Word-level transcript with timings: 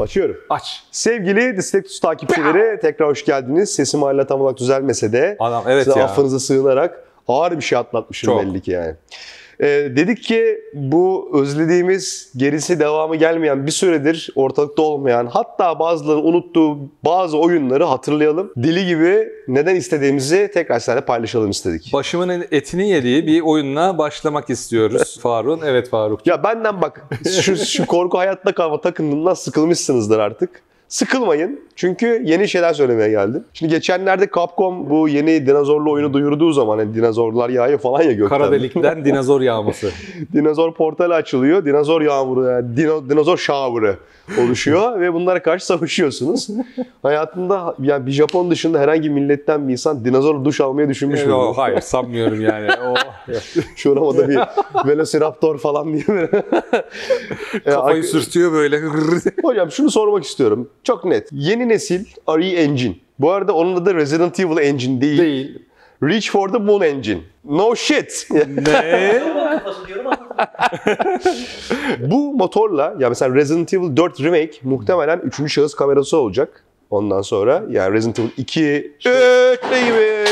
Başlıyorum. 0.00 0.36
Aç. 0.50 0.82
Sevgili 0.90 1.56
Distektus 1.56 2.00
takipçileri 2.00 2.80
tekrar 2.80 3.08
hoş 3.08 3.24
geldiniz. 3.24 3.74
Sesim 3.74 4.02
hala 4.02 4.26
tam 4.26 4.40
olarak 4.40 4.58
düzelmese 4.58 5.12
de 5.12 5.36
Adam 5.40 5.64
evet 5.68 5.84
size 5.84 5.98
ya. 5.98 6.04
affınıza 6.04 6.38
sığınarak 6.38 7.04
ağır 7.28 7.56
bir 7.56 7.62
şey 7.62 7.78
atlatmışım 7.78 8.26
Çok. 8.26 8.42
belli 8.42 8.60
ki 8.60 8.70
yani. 8.70 8.94
Ee, 9.60 9.66
dedik 9.96 10.22
ki 10.22 10.60
bu 10.74 11.30
özlediğimiz 11.34 12.32
gerisi 12.36 12.80
devamı 12.80 13.16
gelmeyen 13.16 13.66
bir 13.66 13.70
süredir 13.70 14.30
ortalıkta 14.34 14.82
olmayan 14.82 15.26
hatta 15.26 15.78
bazılarının 15.78 16.24
unuttuğu 16.24 16.78
bazı 17.04 17.38
oyunları 17.38 17.84
hatırlayalım. 17.84 18.52
Deli 18.56 18.86
gibi 18.86 19.28
neden 19.48 19.76
istediğimizi 19.76 20.50
tekrar 20.54 20.78
sizlerle 20.78 21.00
paylaşalım 21.00 21.50
istedik. 21.50 21.90
Başımın 21.92 22.44
etini 22.50 22.88
yediği 22.88 23.26
bir 23.26 23.40
oyunla 23.40 23.98
başlamak 23.98 24.50
istiyoruz 24.50 25.18
Faruk'un. 25.22 25.66
Evet 25.66 25.90
Faruk. 25.90 26.26
Ya 26.26 26.44
benden 26.44 26.82
bak 26.82 27.08
şu, 27.40 27.56
şu 27.56 27.86
korku 27.86 28.18
hayatta 28.18 28.54
kalma 28.54 28.80
takımından 28.80 29.34
sıkılmışsınızdır 29.34 30.18
artık. 30.18 30.62
Sıkılmayın. 30.90 31.60
Çünkü 31.76 32.22
yeni 32.24 32.48
şeyler 32.48 32.72
söylemeye 32.72 33.10
geldim. 33.10 33.44
Şimdi 33.54 33.72
geçenlerde 33.72 34.28
Capcom 34.34 34.90
bu 34.90 35.08
yeni 35.08 35.46
dinozorlu 35.46 35.92
oyunu 35.92 36.12
duyurduğu 36.12 36.52
zaman 36.52 36.78
hani 36.78 36.94
dinozorlar 36.94 37.48
yağıyor 37.50 37.78
falan 37.78 38.02
ya 38.02 38.12
gökten. 38.12 38.38
Kara 38.38 38.52
delikten 38.52 39.04
dinozor 39.04 39.40
yağması. 39.40 39.90
Dinozor 40.32 40.74
portalı 40.74 41.14
açılıyor. 41.14 41.64
Dinozor 41.64 42.02
yağmuru, 42.02 42.44
yani 42.44 42.76
dino, 42.76 43.08
dinozor 43.08 43.36
shower'ı 43.36 43.96
oluşuyor 44.38 45.00
ve 45.00 45.14
bunlara 45.14 45.42
karşı 45.42 45.66
savaşıyorsunuz. 45.66 46.48
Hayatında 47.02 47.76
yani 47.82 48.06
bir 48.06 48.12
Japon 48.12 48.50
dışında 48.50 48.78
herhangi 48.80 49.02
bir 49.02 49.14
milletten 49.14 49.68
bir 49.68 49.72
insan 49.72 50.04
dinozor 50.04 50.44
duş 50.44 50.60
almayı 50.60 50.88
düşünmüş 50.88 51.24
mü? 51.24 51.30
Yo, 51.30 51.52
hayır 51.56 51.80
sanmıyorum 51.80 52.40
yani. 52.40 52.68
O, 52.80 52.94
Şuramada 53.76 54.28
bir 54.28 54.38
Velociraptor 54.86 55.58
falan 55.58 55.92
diye 55.92 56.04
böyle. 56.08 56.30
Kafayı 57.64 58.04
sürtüyor 58.04 58.52
böyle. 58.52 58.80
Hocam 59.42 59.70
şunu 59.70 59.90
sormak 59.90 60.24
istiyorum. 60.24 60.68
Çok 60.84 61.04
net. 61.04 61.28
Yeni 61.32 61.68
nesil 61.68 62.04
RE 62.28 62.48
Engine. 62.48 62.94
Bu 63.18 63.30
arada 63.30 63.52
onun 63.52 63.76
adı 63.76 63.94
Resident 63.94 64.40
Evil 64.40 64.58
Engine 64.58 65.00
değil. 65.00 65.18
Değil. 65.18 65.58
Reach 66.02 66.30
for 66.30 66.48
the 66.48 66.58
Moon 66.58 66.80
Engine. 66.80 67.20
No 67.44 67.76
shit. 67.76 68.28
Ne? 68.48 69.22
Bu 72.10 72.32
motorla 72.32 72.94
ya 72.98 73.08
mesela 73.08 73.34
Resident 73.34 73.74
Evil 73.74 73.96
4 73.96 74.20
Remake 74.20 74.52
muhtemelen 74.62 75.18
3. 75.18 75.52
şahıs 75.52 75.74
kamerası 75.74 76.16
olacak. 76.16 76.64
Ondan 76.90 77.22
sonra 77.22 77.62
yani 77.70 77.94
Resident 77.94 78.18
Evil 78.18 78.30
2 78.36 78.96
öyle 79.04 79.86
gibi. 79.86 80.30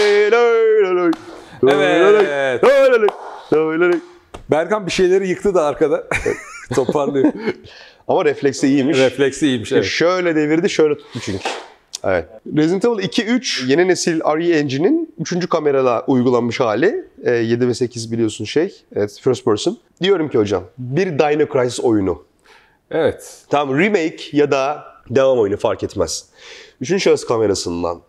Evet. 1.62 2.64
Berkan 4.50 4.86
bir 4.86 4.90
şeyleri 4.90 5.28
yıktı 5.28 5.54
da 5.54 5.64
arkada. 5.64 6.04
Toparlıyor. 6.74 7.32
Ama 8.08 8.24
refleksi 8.24 8.68
iyiymiş. 8.68 8.98
Refleksi 8.98 9.46
iyiymiş 9.46 9.72
evet. 9.72 9.84
Şöyle 9.84 10.36
devirdi, 10.36 10.70
şöyle 10.70 10.98
tuttu 10.98 11.20
çünkü. 11.20 11.38
Evet. 12.04 12.24
Resident 12.56 12.84
Evil 12.84 13.04
2 13.04 13.24
3 13.24 13.64
yeni 13.68 13.88
nesil 13.88 14.20
RE 14.20 14.58
Engine'in 14.58 15.14
3. 15.18 15.48
kamerada 15.48 16.04
uygulanmış 16.06 16.60
hali. 16.60 17.04
E, 17.24 17.30
7 17.30 17.68
ve 17.68 17.74
8 17.74 18.12
biliyorsun 18.12 18.44
şey. 18.44 18.74
Evet, 18.96 19.20
first 19.20 19.44
person. 19.44 19.78
Diyorum 20.02 20.28
ki 20.28 20.38
hocam, 20.38 20.64
bir 20.78 21.18
Dino 21.18 21.46
Crisis 21.52 21.80
oyunu. 21.80 22.24
Evet. 22.90 23.44
Tam 23.50 23.78
remake 23.78 24.18
ya 24.32 24.50
da 24.50 24.84
devam 25.10 25.38
oyunu 25.38 25.56
fark 25.56 25.82
etmez. 25.82 26.24
Üçüncü 26.80 27.00
şahıs 27.00 27.26
kamerasından. 27.26 28.00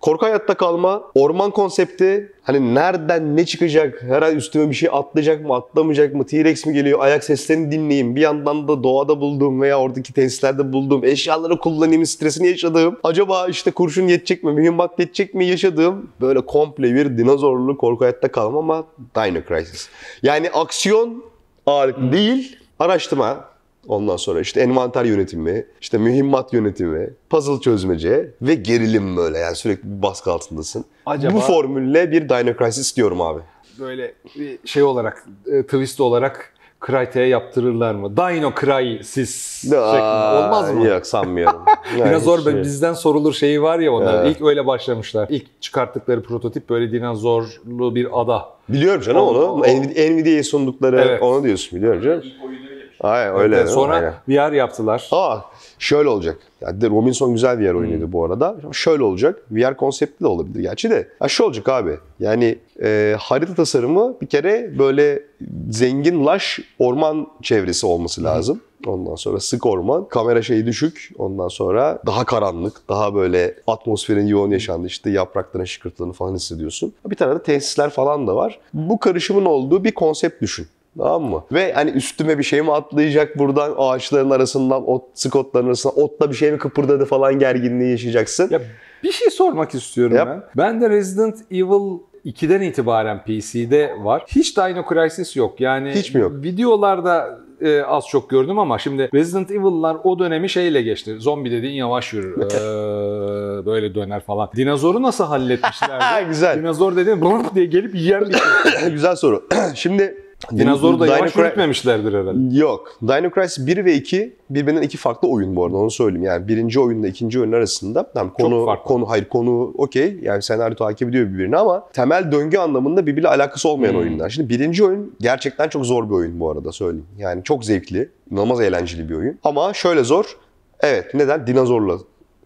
Korku 0.00 0.26
hayatta 0.26 0.54
kalma, 0.54 1.02
orman 1.14 1.50
konsepti, 1.50 2.32
hani 2.42 2.74
nereden 2.74 3.36
ne 3.36 3.46
çıkacak, 3.46 4.02
her 4.02 4.22
an 4.22 4.36
üstüme 4.36 4.70
bir 4.70 4.74
şey 4.74 4.88
atlayacak 4.92 5.44
mı, 5.44 5.54
atlamayacak 5.54 6.14
mı, 6.14 6.26
T-Rex 6.26 6.66
mi 6.66 6.74
geliyor, 6.74 6.98
ayak 7.00 7.24
seslerini 7.24 7.72
dinleyeyim, 7.72 8.16
bir 8.16 8.20
yandan 8.20 8.68
da 8.68 8.82
doğada 8.82 9.20
bulduğum 9.20 9.60
veya 9.60 9.80
oradaki 9.80 10.12
tesislerde 10.12 10.72
bulduğum 10.72 11.04
eşyaları 11.04 11.58
kullanayım 11.58 12.06
stresini 12.06 12.48
yaşadığım, 12.48 12.98
acaba 13.02 13.46
işte 13.48 13.70
kurşun 13.70 14.08
yetecek 14.08 14.44
mi, 14.44 14.52
mühimmat 14.52 14.98
yetecek 14.98 15.34
mi 15.34 15.46
yaşadığım 15.46 16.10
böyle 16.20 16.40
komple 16.40 16.94
bir 16.94 17.18
dinozorlu 17.18 17.76
korku 17.76 18.04
hayatta 18.04 18.32
kalma 18.32 18.58
ama 18.58 18.84
Dino 19.16 19.38
Crisis. 19.48 19.88
Yani 20.22 20.50
aksiyon 20.50 21.24
ağırlıklı 21.66 22.12
değil, 22.12 22.56
araştırma, 22.78 23.53
Ondan 23.88 24.16
sonra 24.16 24.40
işte 24.40 24.60
envanter 24.60 25.04
yönetimi, 25.04 25.66
işte 25.80 25.98
mühimmat 25.98 26.52
yönetimi, 26.52 27.10
puzzle 27.30 27.60
çözmece 27.60 28.30
ve 28.42 28.54
gerilim 28.54 29.16
böyle 29.16 29.38
yani 29.38 29.56
sürekli 29.56 29.96
bir 29.98 30.02
baskı 30.02 30.32
altındasın. 30.32 30.84
Acaba- 31.06 31.34
Bu 31.34 31.40
formülle 31.40 32.10
bir 32.10 32.28
Dino 32.28 32.56
Crisis 32.58 32.86
istiyorum 32.86 33.20
abi. 33.20 33.40
Böyle 33.80 34.14
bir 34.38 34.58
şey 34.64 34.82
olarak, 34.82 35.26
e, 35.46 35.62
twist 35.62 36.00
olarak 36.00 36.50
Crytek'e 36.86 37.20
yaptırırlar 37.20 37.94
mı? 37.94 38.16
Dino 38.16 38.52
Crisis 38.60 39.62
şeklinde. 39.62 39.78
Olmaz 39.80 40.72
mı? 40.74 40.84
Yok 40.86 41.06
sanmıyorum. 41.06 41.60
Yani 41.98 42.10
Dinozor 42.10 42.42
şey- 42.42 42.60
bizden 42.62 42.92
sorulur 42.92 43.32
şeyi 43.32 43.62
var 43.62 43.78
ya 43.78 43.92
onlar. 43.92 44.24
Evet. 44.24 44.36
İlk 44.36 44.46
öyle 44.46 44.66
başlamışlar. 44.66 45.26
İlk 45.30 45.62
çıkarttıkları 45.62 46.22
prototip 46.22 46.70
böyle 46.70 46.92
dinozorlu 46.92 47.94
bir 47.94 48.20
ada. 48.20 48.44
Biliyorum 48.68 49.00
canım 49.02 49.20
O- 49.20 49.26
onu. 49.30 49.38
o- 49.44 49.60
Nvidia- 49.66 50.10
Nvidia'ya 50.16 50.44
sundukları 50.44 51.00
Evet. 51.00 51.22
onu 51.22 51.44
diyorsun 51.44 51.78
biliyorum 51.78 52.02
canım. 52.02 52.20
ilk 52.24 52.44
oyunu 52.44 52.73
Aynen 53.00 53.36
öyle. 53.36 53.62
mi? 53.62 53.68
Sonra 53.70 53.94
Aynen. 54.28 54.50
VR 54.50 54.52
yaptılar. 54.52 55.08
Aa, 55.12 55.38
şöyle 55.78 56.08
olacak. 56.08 56.38
Yani 56.60 56.80
de 56.80 56.90
Robinson 56.90 57.32
güzel 57.32 57.58
VR 57.58 57.74
oyunuydu 57.74 58.12
bu 58.12 58.24
arada. 58.24 58.56
Şöyle 58.72 59.02
olacak. 59.02 59.42
VR 59.50 59.76
konseptli 59.76 60.24
de 60.24 60.28
olabilir 60.28 60.60
gerçi 60.60 60.90
de. 60.90 61.08
Ya 61.22 61.28
şu 61.28 61.44
olacak 61.44 61.68
abi. 61.68 61.98
Yani 62.20 62.58
e, 62.82 63.16
harita 63.18 63.54
tasarımı 63.54 64.20
bir 64.20 64.26
kere 64.26 64.78
böyle 64.78 65.22
zengin, 65.70 66.26
laş 66.26 66.60
orman 66.78 67.26
çevresi 67.42 67.86
olması 67.86 68.24
lazım. 68.24 68.60
Ondan 68.86 69.14
sonra 69.14 69.40
sık 69.40 69.66
orman, 69.66 70.08
kamera 70.08 70.42
şeyi 70.42 70.66
düşük. 70.66 71.10
Ondan 71.18 71.48
sonra 71.48 71.98
daha 72.06 72.24
karanlık, 72.24 72.88
daha 72.88 73.14
böyle 73.14 73.54
atmosferin 73.66 74.26
yoğun 74.26 74.50
yaşandığı 74.50 74.86
işte 74.86 75.10
yaprakların 75.10 75.64
şıkırtılarını 75.64 76.12
falan 76.12 76.34
hissediyorsun. 76.34 76.94
Bir 77.06 77.16
tane 77.16 77.34
de 77.34 77.42
tesisler 77.42 77.90
falan 77.90 78.26
da 78.26 78.36
var. 78.36 78.60
Bu 78.74 78.98
karışımın 78.98 79.44
olduğu 79.44 79.84
bir 79.84 79.92
konsept 79.92 80.42
düşün. 80.42 80.66
Tamam 80.98 81.22
mı? 81.22 81.44
Ve 81.52 81.72
hani 81.72 81.90
üstüme 81.90 82.38
bir 82.38 82.44
şey 82.44 82.62
mi 82.62 82.72
atlayacak 82.72 83.38
buradan 83.38 83.74
ağaçların 83.78 84.30
arasından, 84.30 84.88
ot, 84.90 85.02
sık 85.14 85.36
otların 85.36 85.66
arasından, 85.66 85.98
otla 86.02 86.30
bir 86.30 86.34
şey 86.36 86.52
mi 86.52 86.58
kıpırdadı 86.58 87.04
falan 87.04 87.38
gerginliği 87.38 87.90
yaşayacaksın. 87.90 88.48
Ya 88.50 88.60
bir 89.02 89.12
şey 89.12 89.30
sormak 89.30 89.74
istiyorum 89.74 90.16
Yap. 90.16 90.28
ben. 90.28 90.42
Ben 90.56 90.80
de 90.80 90.90
Resident 90.90 91.36
Evil 91.50 91.98
2'den 92.26 92.60
itibaren 92.60 93.24
PC'de 93.24 93.94
var. 94.02 94.24
Hiç 94.28 94.56
Dino 94.56 94.84
Crisis 94.88 95.36
yok. 95.36 95.60
Yani 95.60 95.90
Hiç 95.90 96.14
mi 96.14 96.20
yok? 96.20 96.32
videolarda 96.34 97.38
e, 97.60 97.82
az 97.82 98.06
çok 98.08 98.30
gördüm 98.30 98.58
ama 98.58 98.78
şimdi 98.78 99.10
Resident 99.14 99.50
Evil'lar 99.50 99.96
o 100.04 100.18
dönemi 100.18 100.48
şeyle 100.48 100.82
geçti. 100.82 101.16
Zombi 101.18 101.50
dediğin 101.50 101.74
yavaş 101.74 102.12
yürür. 102.12 102.34
Ee, 102.54 103.66
böyle 103.66 103.94
döner 103.94 104.20
falan. 104.20 104.50
Dinozoru 104.56 105.02
nasıl 105.02 105.24
halletmişler? 105.24 106.22
Güzel. 106.28 106.58
Dinozor 106.58 106.96
dediğin 106.96 107.20
diye 107.54 107.66
gelip 107.66 107.94
yiyen 107.94 108.20
bir 108.28 108.34
şey. 108.80 108.90
Güzel 108.90 109.16
soru. 109.16 109.48
Şimdi 109.74 110.23
Dinozoru 110.56 111.00
da 111.00 111.06
Dino 111.06 111.14
yavaş 111.14 111.36
yürütmemişlerdir 111.36 112.14
herhalde. 112.14 112.56
Yok. 112.58 112.96
Dino 113.02 113.30
Crisis 113.34 113.66
1 113.66 113.84
ve 113.84 113.94
2 113.94 114.32
birbirinden 114.50 114.82
iki 114.82 114.96
farklı 114.96 115.28
oyun 115.28 115.56
bu 115.56 115.64
arada 115.64 115.76
onu 115.76 115.90
söyleyeyim. 115.90 116.24
Yani 116.24 116.48
birinci 116.48 116.80
oyunla 116.80 117.08
ikinci 117.08 117.40
oyun 117.40 117.52
arasında 117.52 118.12
tam 118.12 118.32
konu 118.32 118.66
konu 118.84 119.10
hayır 119.10 119.24
konu 119.24 119.74
okey. 119.78 120.18
Yani 120.22 120.42
senaryo 120.42 120.76
takip 120.76 121.08
ediyor 121.08 121.26
birbirini 121.32 121.56
ama 121.56 121.86
temel 121.92 122.32
döngü 122.32 122.58
anlamında 122.58 123.06
birbiriyle 123.06 123.28
alakası 123.28 123.68
olmayan 123.68 123.92
Hmm. 123.92 124.00
oyunlar. 124.00 124.30
Şimdi 124.30 124.48
birinci 124.48 124.84
oyun 124.84 125.14
gerçekten 125.20 125.68
çok 125.68 125.86
zor 125.86 126.08
bir 126.08 126.14
oyun 126.14 126.40
bu 126.40 126.50
arada 126.50 126.72
söyleyeyim. 126.72 127.06
Yani 127.18 127.44
çok 127.44 127.64
zevkli, 127.64 128.08
inanılmaz 128.30 128.60
eğlenceli 128.60 129.08
bir 129.08 129.14
oyun. 129.14 129.38
Ama 129.44 129.74
şöyle 129.74 130.04
zor. 130.04 130.36
Evet, 130.80 131.14
neden? 131.14 131.46
Dinozorla. 131.46 131.98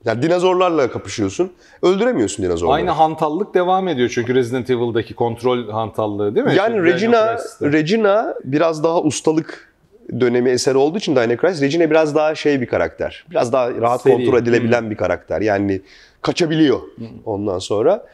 Yani 0.05 0.23
dinozorlarla 0.23 0.91
kapışıyorsun. 0.91 1.53
Öldüremiyorsun 1.83 2.45
dinozorları. 2.45 2.77
Aynı 2.77 2.91
hantallık 2.91 3.55
devam 3.55 3.89
ediyor 3.89 4.09
çünkü 4.15 4.35
Resident 4.35 4.71
Evil'daki 4.71 5.15
kontrol 5.15 5.69
hantallığı 5.69 6.35
değil 6.35 6.47
mi? 6.47 6.55
Yani 6.55 6.75
Dino 6.75 6.85
Regina. 6.85 7.39
Regina 7.63 8.35
biraz 8.45 8.85
daha 8.85 9.03
ustalık 9.03 9.75
dönemi 10.21 10.51
eseri 10.51 10.77
olduğu 10.79 10.99
için 10.99 11.17
Dino 11.17 11.37
Crisis, 11.37 11.63
Regina 11.63 11.91
biraz 11.91 12.15
daha 12.15 12.35
şey 12.35 12.61
bir 12.61 12.67
karakter. 12.67 13.25
Biraz 13.31 13.53
daha 13.53 13.71
rahat 13.71 14.03
Seri. 14.03 14.13
kontrol 14.13 14.39
edilebilen 14.39 14.91
bir 14.91 14.97
karakter. 14.97 15.41
Yani 15.41 15.81
kaçabiliyor 16.23 16.81
ondan 17.25 17.59
sonra. 17.59 18.07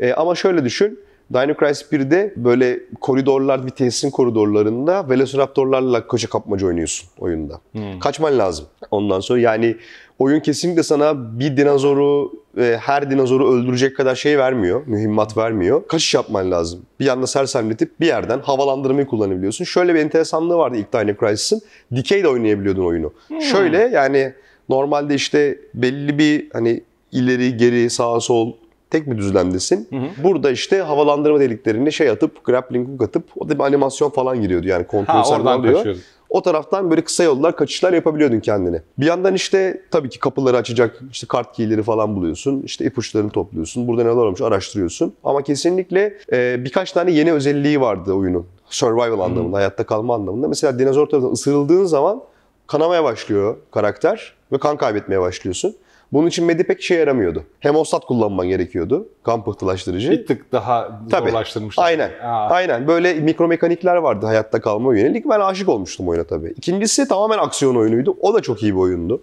E, 0.00 0.12
ama 0.12 0.34
şöyle 0.34 0.64
düşün. 0.64 1.00
Dino 1.34 1.54
Crisis 1.54 1.92
1'de 1.92 2.34
böyle 2.36 2.80
koridorlar, 3.00 3.66
bir 3.66 3.70
tesisin 3.70 4.10
koridorlarında 4.10 5.10
Velociraptorlarla 5.10 6.06
koşa 6.06 6.28
kapmaca 6.28 6.66
oynuyorsun 6.66 7.08
oyunda. 7.18 7.60
Kaçman 8.00 8.38
lazım. 8.38 8.66
Ondan 8.90 9.20
sonra 9.20 9.40
yani 9.40 9.76
oyun 10.20 10.40
kesinlikle 10.40 10.82
sana 10.82 11.38
bir 11.40 11.56
dinozoru, 11.56 12.32
e, 12.58 12.76
her 12.80 13.10
dinozoru 13.10 13.52
öldürecek 13.54 13.96
kadar 13.96 14.14
şey 14.14 14.38
vermiyor, 14.38 14.82
mühimmat 14.86 15.36
vermiyor. 15.36 15.88
Kaçış 15.88 16.14
yapman 16.14 16.50
lazım. 16.50 16.80
Bir 17.00 17.04
yanda 17.04 17.26
sersemletip 17.26 18.00
bir 18.00 18.06
yerden 18.06 18.38
havalandırmayı 18.38 19.06
kullanabiliyorsun. 19.06 19.64
Şöyle 19.64 19.94
bir 19.94 20.00
enteresanlığı 20.00 20.56
vardı 20.56 20.76
ilk 20.78 20.92
Dino 20.92 21.14
Crisis'in. 21.20 21.62
Dikey 21.96 22.22
de 22.22 22.28
oynayabiliyordun 22.28 22.84
oyunu. 22.84 23.12
Şöyle 23.40 23.78
yani 23.78 24.32
normalde 24.68 25.14
işte 25.14 25.58
belli 25.74 26.18
bir 26.18 26.48
hani 26.52 26.80
ileri, 27.12 27.56
geri, 27.56 27.90
sağa, 27.90 28.20
sol 28.20 28.52
tek 28.90 29.10
bir 29.10 29.18
düzlemdesin. 29.18 29.88
Burada 30.24 30.50
işte 30.50 30.80
havalandırma 30.80 31.40
deliklerine 31.40 31.90
şey 31.90 32.10
atıp, 32.10 32.44
grappling 32.44 32.88
hook 32.88 33.02
atıp 33.02 33.24
o 33.36 33.48
da 33.48 33.54
bir 33.58 33.64
animasyon 33.64 34.10
falan 34.10 34.40
giriyordu. 34.42 34.66
Yani 34.68 34.86
kontrol 34.86 35.14
Ha 35.14 35.24
sen 35.24 35.34
oradan 35.36 35.58
alıyor. 35.58 35.74
kaçıyordun. 35.74 36.02
O 36.30 36.42
taraftan 36.42 36.90
böyle 36.90 37.04
kısa 37.04 37.24
yollar, 37.24 37.56
kaçışlar 37.56 37.92
yapabiliyordun 37.92 38.40
kendine. 38.40 38.82
Bir 38.98 39.06
yandan 39.06 39.34
işte 39.34 39.82
tabii 39.90 40.08
ki 40.08 40.18
kapıları 40.18 40.56
açacak 40.56 41.00
işte 41.12 41.26
kart 41.26 41.52
keyleri 41.56 41.82
falan 41.82 42.16
buluyorsun. 42.16 42.62
İşte 42.62 42.84
ipuçlarını 42.84 43.30
topluyorsun. 43.30 43.88
Burada 43.88 44.02
neler 44.02 44.14
olmuş 44.14 44.40
araştırıyorsun. 44.40 45.14
Ama 45.24 45.42
kesinlikle 45.42 46.18
e, 46.32 46.64
birkaç 46.64 46.92
tane 46.92 47.10
yeni 47.10 47.32
özelliği 47.32 47.80
vardı 47.80 48.12
oyunun. 48.12 48.46
Survival 48.66 49.20
anlamında, 49.20 49.56
hayatta 49.56 49.84
kalma 49.86 50.14
anlamında. 50.14 50.48
Mesela 50.48 50.78
dinozor 50.78 51.06
tarafından 51.06 51.32
ısırıldığın 51.32 51.84
zaman 51.84 52.22
kanamaya 52.66 53.04
başlıyor 53.04 53.56
karakter 53.70 54.34
ve 54.52 54.58
kan 54.58 54.76
kaybetmeye 54.76 55.20
başlıyorsun. 55.20 55.76
Bunun 56.12 56.26
için 56.26 56.44
medipek 56.44 56.80
işe 56.80 56.94
yaramıyordu. 56.94 57.44
Hemostat 57.60 58.04
kullanman 58.04 58.48
gerekiyordu. 58.48 59.08
Kan 59.22 59.44
pıhtılaştırıcı. 59.44 60.10
Bir 60.10 60.26
tık 60.26 60.52
daha 60.52 61.00
Tabii. 61.10 61.30
zorlaştırmışlar. 61.30 61.84
Aynen. 61.84 62.10
Aa. 62.22 62.48
Aynen. 62.48 62.86
Böyle 62.86 63.14
mikro 63.14 63.48
mekanikler 63.48 63.96
vardı 63.96 64.26
hayatta 64.26 64.60
kalma 64.60 64.96
yönelik. 64.96 65.28
Ben 65.28 65.40
aşık 65.40 65.68
olmuştum 65.68 66.08
oyuna 66.08 66.24
tabii. 66.24 66.54
İkincisi 66.56 67.08
tamamen 67.08 67.38
aksiyon 67.38 67.76
oyunuydu. 67.76 68.16
O 68.20 68.34
da 68.34 68.40
çok 68.40 68.62
iyi 68.62 68.74
bir 68.74 68.80
oyundu. 68.80 69.22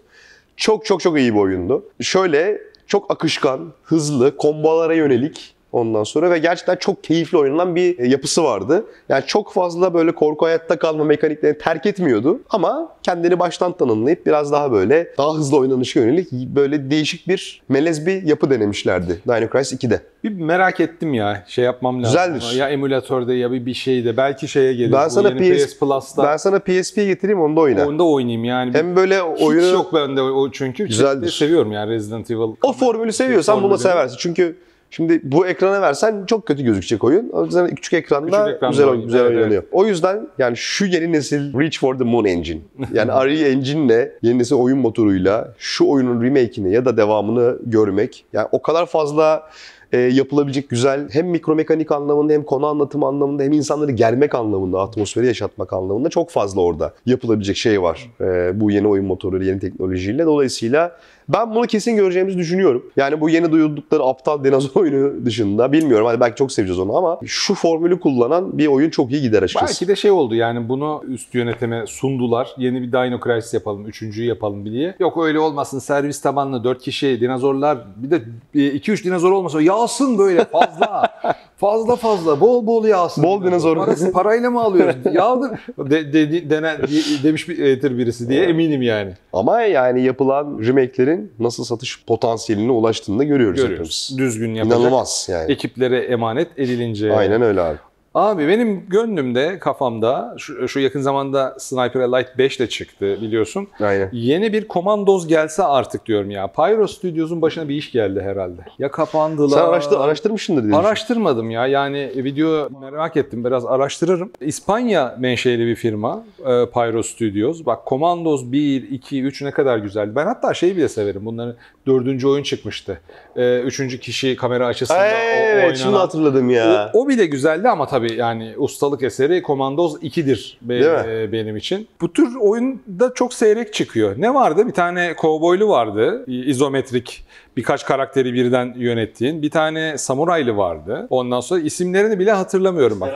Çok 0.57 0.86
çok 0.86 1.01
çok 1.01 1.18
iyi 1.19 1.34
bir 1.34 1.39
oyundu. 1.39 1.86
Şöyle 2.01 2.62
çok 2.88 3.12
akışkan, 3.12 3.74
hızlı, 3.84 4.38
kombolara 4.38 4.94
yönelik 4.94 5.56
ondan 5.72 6.04
sonra 6.04 6.31
ve 6.31 6.38
gerçekten 6.38 6.75
çok 6.75 7.04
keyifli 7.04 7.38
oynanan 7.38 7.75
bir 7.75 8.00
e, 8.00 8.08
yapısı 8.08 8.44
vardı. 8.44 8.86
Yani 9.10 9.24
çok 9.28 9.54
fazla 9.54 9.94
böyle 9.94 10.12
korku 10.12 10.46
hayatta 10.46 10.80
kalma 10.80 11.04
mekaniklerini 11.04 11.58
terk 11.58 11.86
etmiyordu 11.86 12.40
ama 12.50 12.96
kendini 13.04 13.40
baştan 13.40 13.78
tanımlayıp 13.78 14.25
biraz 14.25 14.52
daha 14.52 14.72
böyle 14.72 15.14
daha 15.18 15.34
hızlı 15.34 15.58
oynanışa 15.58 16.00
yönelik 16.00 16.31
böyle 16.31 16.92
değişik 16.92 17.28
bir 17.28 17.62
melez 17.69 18.06
bir 18.06 18.24
yapı 18.24 18.50
denemişlerdi 18.50 19.22
Dino 19.28 19.50
Crisis 19.52 19.84
2'de. 19.84 20.02
Bir 20.24 20.30
merak 20.30 20.80
ettim 20.80 21.14
ya. 21.14 21.44
Şey 21.48 21.66
yapmam 21.66 22.04
lazım. 22.04 22.34
Güzeldir. 22.34 22.60
Ya 22.60 22.70
emülatörde 22.70 23.34
ya 23.34 23.52
bir 23.52 23.66
bir 23.66 23.74
şeyde. 23.74 24.18
Belki 24.18 24.48
şeye 24.48 24.74
gelir. 24.74 24.92
Ben 24.92 25.08
sana 25.08 25.36
PS 25.36 25.66
PS 25.66 25.80
Plus'ta. 25.80 26.24
Ben 26.24 26.38
sana 26.38 26.60
PSP 26.60 26.96
getireyim 26.96 27.42
onu 27.42 27.56
da 27.56 27.62
oyna. 27.62 27.88
Onda 27.88 28.04
oynayayım 28.04 28.44
yani. 28.44 28.74
Hem 28.74 28.96
böyle 28.96 29.16
Hiç 29.16 29.42
oyunu 29.42 29.66
yok 29.68 29.94
bende 29.94 30.22
o 30.22 30.52
çünkü. 30.52 30.86
Güzeldir. 30.88 31.31
Seviyorum 31.31 31.72
yani 31.72 31.92
Resident 31.92 32.31
Evil. 32.31 32.56
o 32.63 32.74
formülü 32.74 33.13
seviyorsan 33.13 33.63
bunu 33.63 33.78
seversin. 33.78 34.18
Çünkü 34.20 34.58
şimdi 34.89 35.22
bu 35.24 35.48
ekrana 35.48 35.81
versen 35.81 36.25
çok 36.25 36.45
kötü 36.45 36.63
gözükecek 36.63 37.04
oyun. 37.04 37.30
O 37.30 37.45
yüzden 37.45 37.75
küçük 37.75 37.94
ekranda, 37.94 38.45
Küçük 38.45 38.56
ekranda 38.56 38.72
güzel 38.72 38.86
oynayayım. 38.86 39.06
güzel 39.07 39.25
Evet, 39.25 39.38
oynanıyor. 39.38 39.63
O 39.72 39.86
yüzden 39.86 40.28
yani 40.38 40.57
şu 40.57 40.86
yeni 40.86 41.12
nesil 41.12 41.60
Reach 41.60 41.80
for 41.80 41.98
the 41.98 42.04
Moon 42.04 42.25
Engine. 42.25 42.62
Yani 42.94 43.12
Unreal 43.22 43.51
Engine'le 43.51 44.12
yeni 44.22 44.39
nesil 44.39 44.56
oyun 44.56 44.78
motoruyla 44.80 45.54
şu 45.57 45.88
oyunun 45.88 46.24
remake'ini 46.24 46.74
ya 46.74 46.86
da 46.86 46.98
devamını 46.98 47.57
görmek. 47.66 48.25
Yani 48.34 48.48
o 48.51 48.62
kadar 48.62 48.86
fazla 48.86 49.50
e, 49.92 49.98
yapılabilecek 49.98 50.69
güzel 50.69 51.10
hem 51.12 51.28
mikro 51.28 51.56
mekanik 51.56 51.92
anlamında 51.92 52.34
hem 52.34 52.44
konu 52.44 52.66
anlatımı 52.66 53.06
anlamında 53.06 53.44
hem 53.44 53.51
insanları 53.51 53.92
germek 53.92 54.36
anlamında, 54.36 54.81
atmosferi 54.81 55.25
yaşatmak 55.28 55.74
anlamında 55.74 56.10
çok 56.10 56.30
fazla 56.30 56.62
orada 56.62 56.94
yapılabilecek 57.06 57.57
şey 57.57 57.81
var. 57.81 58.12
E, 58.22 58.60
bu 58.60 58.72
yeni 58.72 58.88
oyun 58.88 59.06
motoruyla, 59.06 59.45
yeni 59.45 59.60
teknolojiyle. 59.60 60.25
Dolayısıyla 60.25 60.98
ben 61.29 61.56
bunu 61.56 61.68
kesin 61.68 61.95
göreceğimizi 61.95 62.38
düşünüyorum. 62.38 62.85
Yani 62.95 63.21
bu 63.21 63.29
yeni 63.29 63.51
duyuldukları 63.51 64.03
aptal 64.03 64.44
dinozor 64.44 64.69
oyunu 64.81 65.25
dışında 65.25 65.71
bilmiyorum. 65.71 66.07
Hani 66.07 66.19
belki 66.19 66.35
çok 66.35 66.51
seveceğiz 66.51 66.79
onu 66.79 66.97
ama 66.97 67.19
şu 67.25 67.56
formülü 67.56 68.00
kullanan 68.00 68.57
bir 68.57 68.68
oyun 68.68 68.89
çok 68.89 69.12
iyi 69.12 69.21
gider 69.21 69.44
açıkçası. 69.44 69.74
Belki 69.74 69.88
de 69.88 69.95
şey 69.95 70.12
oldu 70.12 70.35
yani 70.35 70.69
bunu 70.69 71.03
üst 71.07 71.35
yönetime 71.35 71.88
sundular. 71.88 72.50
Yeni 72.57 72.81
bir 72.81 72.91
Dino 72.91 73.19
Crisis 73.24 73.53
yapalım, 73.53 73.85
üçüncüyü 73.85 74.27
yapalım 74.27 74.65
diye. 74.65 74.95
Yok 75.00 75.24
öyle 75.24 75.39
olmasın 75.39 75.79
servis 75.79 76.21
tabanlı, 76.21 76.63
dört 76.63 76.81
kişi, 76.81 77.21
dinozorlar. 77.21 77.77
Bir 77.95 78.12
de 78.12 78.21
2-3 78.56 79.03
dinozor 79.03 79.31
olmasa 79.31 79.62
yağsın 79.62 80.18
böyle 80.18 80.45
fazla. 80.45 81.07
fazla 81.57 81.95
fazla, 81.95 82.39
bol 82.39 82.68
bol 82.68 82.86
yağsın. 82.86 83.24
Bol 83.24 83.44
dinozor. 83.44 83.77
Parası, 83.77 84.12
parayla 84.12 84.50
mı 84.51 84.62
alıyoruz? 84.62 84.95
Yağdır. 85.13 85.51
De, 85.77 86.13
de, 86.13 86.31
de- 86.31 86.50
denen- 86.50 86.77
de- 86.81 87.24
demiş 87.24 87.50
bir 87.50 87.59
edir 87.59 87.98
birisi 87.98 88.30
diye 88.30 88.44
eminim 88.44 88.81
yani. 88.81 89.12
Ama 89.33 89.62
yani 89.62 90.01
yapılan 90.04 90.59
remake'lerin 90.68 91.31
nasıl 91.39 91.63
satış 91.63 92.04
potansiyeline 92.06 92.71
ulaştığını 92.71 93.19
da 93.19 93.24
görüyoruz, 93.24 93.62
Görüyoruz. 93.62 94.09
hepimiz. 94.09 94.27
Düzgün 94.27 94.56
yapacak. 94.56 94.80
İnanılmaz 94.80 95.27
yani. 95.31 95.51
Ekiplere 95.51 96.00
emanet 96.00 96.48
edilince. 96.59 97.13
Aynen 97.13 97.42
öyle 97.42 97.62
abi. 97.62 97.77
Abi 98.18 98.48
benim 98.48 98.86
gönlümde, 98.90 99.60
kafamda 99.60 100.36
şu, 100.38 100.68
şu 100.68 100.80
yakın 100.80 101.02
zamanda 101.02 101.56
Sniper 101.60 102.00
Elite 102.00 102.31
5 102.38 102.60
de 102.60 102.69
çıktı 102.69 103.18
biliyorsun. 103.22 103.68
Aynen. 103.80 104.10
Yeni 104.14 104.54
bir 104.54 104.68
Commandos 104.68 105.28
gelse 105.28 105.64
artık 105.64 106.06
diyorum 106.06 106.31
ya. 106.31 106.48
Pyro 106.48 106.88
Studios'un 106.88 107.42
başına 107.42 107.69
bir 107.69 107.75
iş 107.75 107.92
geldi 107.92 108.22
herhalde. 108.22 108.62
Ya 108.80 108.92
kapandılar. 108.92 109.58
Sen 109.60 109.66
araştır, 109.66 110.00
araştırmışsındır 110.00 110.64
diye. 110.64 110.75
Araştırmadım 110.75 111.50
ya. 111.52 111.68
Yani 111.68 112.12
video 112.16 112.69
merak 112.81 113.18
ettim. 113.18 113.46
Biraz 113.46 113.66
araştırırım. 113.66 114.31
İspanya 114.42 115.16
menşeli 115.20 115.66
bir 115.68 115.75
firma. 115.75 116.24
e, 116.40 116.46
Pyro 116.74 117.04
Studios. 117.04 117.66
Bak 117.66 117.80
Commandos 117.88 118.44
1, 118.52 118.90
2, 118.92 119.24
3 119.24 119.42
ne 119.42 119.52
kadar 119.52 119.78
güzeldi. 119.78 120.12
Ben 120.16 120.25
hatta 120.25 120.54
şeyi 120.54 120.78
bile 120.78 120.90
severim. 120.90 121.22
Bunların 121.25 121.56
dördüncü 121.88 122.28
oyun 122.28 122.44
çıkmıştı. 122.44 123.02
E, 123.36 123.60
üçüncü 123.60 124.00
kişi 124.00 124.36
kamera 124.36 124.68
açısında 124.68 124.98
Ay, 125.00 125.10
o- 125.12 125.13
evet 125.13 125.78
şimdi 125.78 125.88
oynanan- 125.90 126.00
hatırladım 126.00 126.50
ya. 126.50 126.92
o, 126.94 127.00
o 127.04 127.08
bile 127.08 127.25
güzeldi 127.25 127.70
ama 127.70 127.88
tabii 127.88 128.06
yani 128.13 128.54
ustalık 128.57 129.04
eseri 129.04 129.44
Commandos 129.48 129.95
2'dir 129.95 130.57
be- 130.62 130.77
e, 131.07 131.31
benim 131.31 131.57
için. 131.57 131.88
Bu 132.01 132.13
tür 132.13 132.36
oyunda 132.36 133.13
çok 133.15 133.33
seyrek 133.33 133.74
çıkıyor. 133.74 134.15
Ne 134.18 134.33
vardı? 134.33 134.68
Bir 134.68 134.74
tane 134.74 135.13
kovboylu 135.15 135.69
vardı. 135.69 136.24
İ- 136.27 136.45
izometrik 136.50 137.24
birkaç 137.57 137.86
karakteri 137.86 138.33
birden 138.33 138.74
yönettiğin. 138.77 139.42
Bir 139.42 139.50
tane 139.50 139.98
samuraylı 139.98 140.57
vardı. 140.57 141.07
Ondan 141.09 141.39
sonra 141.39 141.59
isimlerini 141.62 142.19
bile 142.19 142.31
hatırlamıyorum 142.31 143.01
bak. 143.01 143.13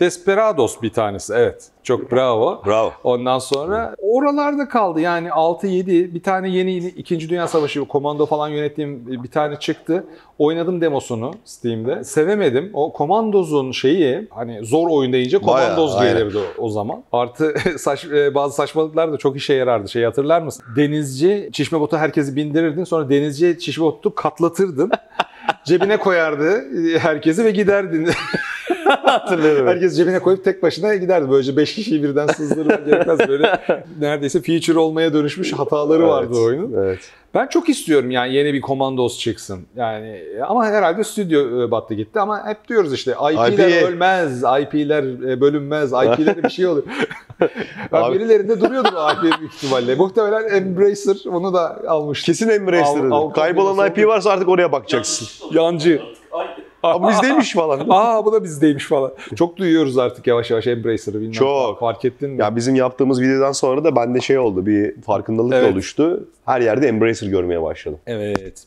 Desperados 0.00 0.82
bir 0.82 0.90
tanesi 0.90 1.34
evet. 1.34 1.70
Çok 1.82 2.12
bravo. 2.12 2.62
Bravo. 2.66 2.92
Ondan 3.04 3.38
sonra 3.38 3.94
oralarda 3.98 4.68
kaldı 4.68 5.00
yani 5.00 5.28
6-7 5.28 6.14
bir 6.14 6.22
tane 6.22 6.48
yeni 6.48 6.76
2. 6.76 7.28
Dünya 7.28 7.48
Savaşı 7.48 7.84
komando 7.84 8.26
falan 8.26 8.48
yönettiğim 8.48 9.22
bir 9.22 9.30
tane 9.30 9.56
çıktı. 9.56 10.04
Oynadım 10.38 10.80
demosunu 10.80 11.34
Steam'de. 11.44 12.04
Sevemedim. 12.04 12.70
O 12.74 12.94
Commando's'un 12.98 13.72
şeyi 13.72 14.28
hani 14.30 14.64
zor 14.64 14.88
oyun 14.90 15.12
deyince 15.12 15.46
Bayağı, 15.46 15.68
Commandos 15.68 15.96
aynen. 15.96 16.12
gelirdi 16.18 16.38
o, 16.38 16.62
o 16.62 16.68
zaman. 16.68 17.02
Artı 17.12 17.54
saç, 17.78 18.04
e, 18.04 18.34
bazı 18.34 18.54
saçmalıklar 18.56 19.12
da 19.12 19.16
çok 19.16 19.36
işe 19.36 19.54
yarardı. 19.54 19.88
Şey 19.88 20.04
hatırlar 20.04 20.42
mısın? 20.42 20.64
Denizci 20.76 21.50
çişme 21.52 21.80
botu 21.80 21.96
herkesi 21.96 22.36
bindirirdin 22.36 22.84
sonra 22.84 23.08
denizci 23.08 23.58
çişme 23.58 23.84
botu 23.84 24.14
katlatırdın. 24.14 24.90
Cebine 25.64 25.96
koyardı 25.96 26.64
herkesi 26.98 27.44
ve 27.44 27.50
giderdin. 27.50 28.08
Hatırlıyorum. 29.04 29.66
Herkes 29.66 29.96
cebine 29.96 30.18
koyup 30.18 30.44
tek 30.44 30.62
başına 30.62 30.94
giderdi. 30.94 31.30
Böylece 31.30 31.56
5 31.56 31.74
kişiyi 31.74 32.02
birden 32.02 32.26
sızdırmak 32.26 32.86
gerekmez. 32.86 33.28
Böyle 33.28 33.60
neredeyse 34.00 34.40
feature 34.42 34.78
olmaya 34.78 35.12
dönüşmüş 35.12 35.52
hataları 35.52 36.08
vardı 36.08 36.28
Evet, 36.32 36.44
oyunun. 36.46 36.72
Evet. 36.82 36.98
Ben 37.34 37.46
çok 37.46 37.68
istiyorum 37.68 38.10
yani 38.10 38.34
yeni 38.34 38.54
bir 38.54 38.62
Commandos 38.62 39.18
çıksın. 39.18 39.60
Yani 39.76 40.22
ama 40.48 40.66
herhalde 40.66 41.04
stüdyo 41.04 41.62
e, 41.62 41.70
battı 41.70 41.94
gitti 41.94 42.20
ama 42.20 42.46
hep 42.48 42.68
diyoruz 42.68 42.92
işte 42.92 43.10
IP'ler 43.32 43.68
IP. 43.82 43.88
ölmez, 43.88 44.38
IP'ler 44.42 45.30
e, 45.32 45.40
bölünmez, 45.40 45.92
IP'lere 45.92 46.42
bir 46.44 46.48
şey 46.50 46.66
olur. 46.66 46.82
ben 47.92 48.02
Abi- 48.02 48.14
birilerinde 48.14 48.60
duruyordur 48.60 48.92
o 48.92 49.12
IP 49.12 49.22
büyük 49.22 49.54
ihtimalle. 49.54 49.94
Muhtemelen 49.94 50.48
Embracer 50.56 51.16
onu 51.30 51.54
da 51.54 51.82
almış. 51.88 52.22
Kesin 52.22 52.48
av- 53.10 53.32
Kaybolan 53.32 53.88
IP 53.90 54.06
varsa 54.06 54.30
artık 54.30 54.48
oraya 54.48 54.72
bakacaksın. 54.72 55.28
Yancı. 55.52 56.02
Ama 56.84 57.08
bizdeymiş 57.10 57.52
falan. 57.52 57.86
Aa 57.88 58.24
bu 58.24 58.32
da 58.32 58.44
bizdeymiş 58.44 58.86
falan. 58.86 59.12
Çok 59.36 59.56
duyuyoruz 59.56 59.98
artık 59.98 60.26
yavaş 60.26 60.50
yavaş 60.50 60.66
Embracer'ı 60.66 61.14
bilmem. 61.20 61.32
Çok. 61.32 61.80
Fark 61.80 62.04
ettin 62.04 62.30
mi? 62.30 62.40
Ya 62.40 62.56
bizim 62.56 62.74
yaptığımız 62.74 63.20
videodan 63.20 63.52
sonra 63.52 63.84
da 63.84 63.96
bende 63.96 64.20
şey 64.20 64.38
oldu. 64.38 64.66
Bir 64.66 65.00
farkındalık 65.02 65.52
da 65.52 65.56
Evet. 65.58 65.72
oluştu. 65.72 66.28
Her 66.44 66.60
yerde 66.60 66.88
Embracer 66.88 67.26
görmeye 67.28 67.62
başladım. 67.62 67.98
Evet. 68.06 68.62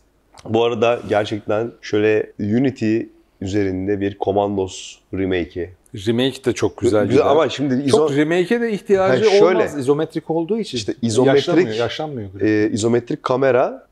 Bu 0.45 0.63
arada 0.63 0.99
gerçekten 1.09 1.71
şöyle 1.81 2.31
Unity 2.39 2.99
üzerinde 3.41 3.99
bir 4.01 4.17
Commandos 4.19 4.97
remake'i. 5.13 5.69
Remake 6.07 6.43
de 6.45 6.53
çok 6.53 6.77
güzel. 6.77 7.03
Güzel 7.05 7.11
gider. 7.21 7.31
ama 7.31 7.49
şimdi 7.49 7.87
çok 7.89 8.11
izo- 8.11 8.15
remake'e 8.17 8.61
de 8.61 8.71
ihtiyacı 8.71 9.23
Ha, 9.23 9.29
şöyle. 9.29 9.45
olmaz. 9.57 9.77
İzometrik 9.77 10.29
olduğu 10.29 10.59
için. 10.59 10.77
İşte 10.77 10.93
izometrik- 11.03 11.35
Yaşlanmıyor. 11.35 11.75
yaşlanmıyor. 11.75 12.29
e, 12.41 12.69
izometrik 12.71 13.23
kamera 13.23 13.87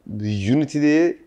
Unity'de 0.53 1.17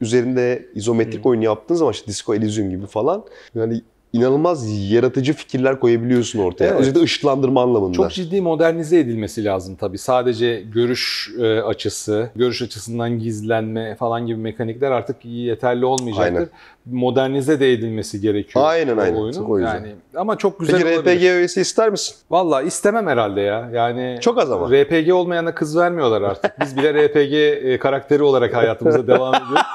üzerinde 0.00 0.66
izometrik 0.74 1.26
oyun 1.26 1.40
yaptığın 1.40 1.74
zaman 1.74 1.92
işte 1.92 2.06
Disco 2.06 2.34
Elysium 2.34 2.70
gibi 2.70 2.86
falan 2.86 3.24
yani 3.54 3.82
inanılmaz 4.14 4.90
yaratıcı 4.90 5.32
fikirler 5.32 5.80
koyabiliyorsun 5.80 6.38
ortaya. 6.38 6.66
Evet. 6.66 6.80
Özellikle 6.80 7.02
ışıklandırma 7.02 7.62
anlamında. 7.62 7.92
Çok 7.92 8.12
ciddi 8.12 8.40
modernize 8.40 8.98
edilmesi 8.98 9.44
lazım 9.44 9.76
tabii. 9.76 9.98
Sadece 9.98 10.60
görüş 10.74 11.30
e, 11.38 11.60
açısı, 11.60 12.30
görüş 12.36 12.62
açısından 12.62 13.18
gizlenme 13.18 13.94
falan 13.94 14.26
gibi 14.26 14.38
mekanikler 14.38 14.90
artık 14.90 15.16
yeterli 15.24 15.84
olmayacaktır. 15.84 16.34
Aynen. 16.34 16.48
Modernize 16.86 17.60
de 17.60 17.72
edilmesi 17.72 18.20
gerekiyor. 18.20 18.64
Aynen, 18.68 18.96
aynen. 18.96 19.16
oyunun. 19.16 19.44
O 19.44 19.58
yüzden. 19.58 19.74
Yani 19.74 19.94
ama 20.16 20.38
çok 20.38 20.60
güzel 20.60 20.82
Peki 20.82 20.94
olabilir. 20.98 21.16
RPG 21.16 21.24
öğesi 21.24 21.60
ister 21.60 21.90
misin? 21.90 22.16
Valla 22.30 22.62
istemem 22.62 23.06
herhalde 23.06 23.40
ya. 23.40 23.70
Yani 23.72 24.18
Çok 24.20 24.38
az 24.38 24.50
ama. 24.50 24.70
RPG 24.70 25.12
olmayana 25.12 25.54
kız 25.54 25.78
vermiyorlar 25.78 26.22
artık. 26.22 26.60
Biz 26.60 26.76
bile 26.76 26.92
RPG 26.92 27.32
e, 27.72 27.78
karakteri 27.78 28.22
olarak 28.22 28.54
hayatımıza 28.54 29.06
devam 29.06 29.34
ediyoruz. 29.34 29.66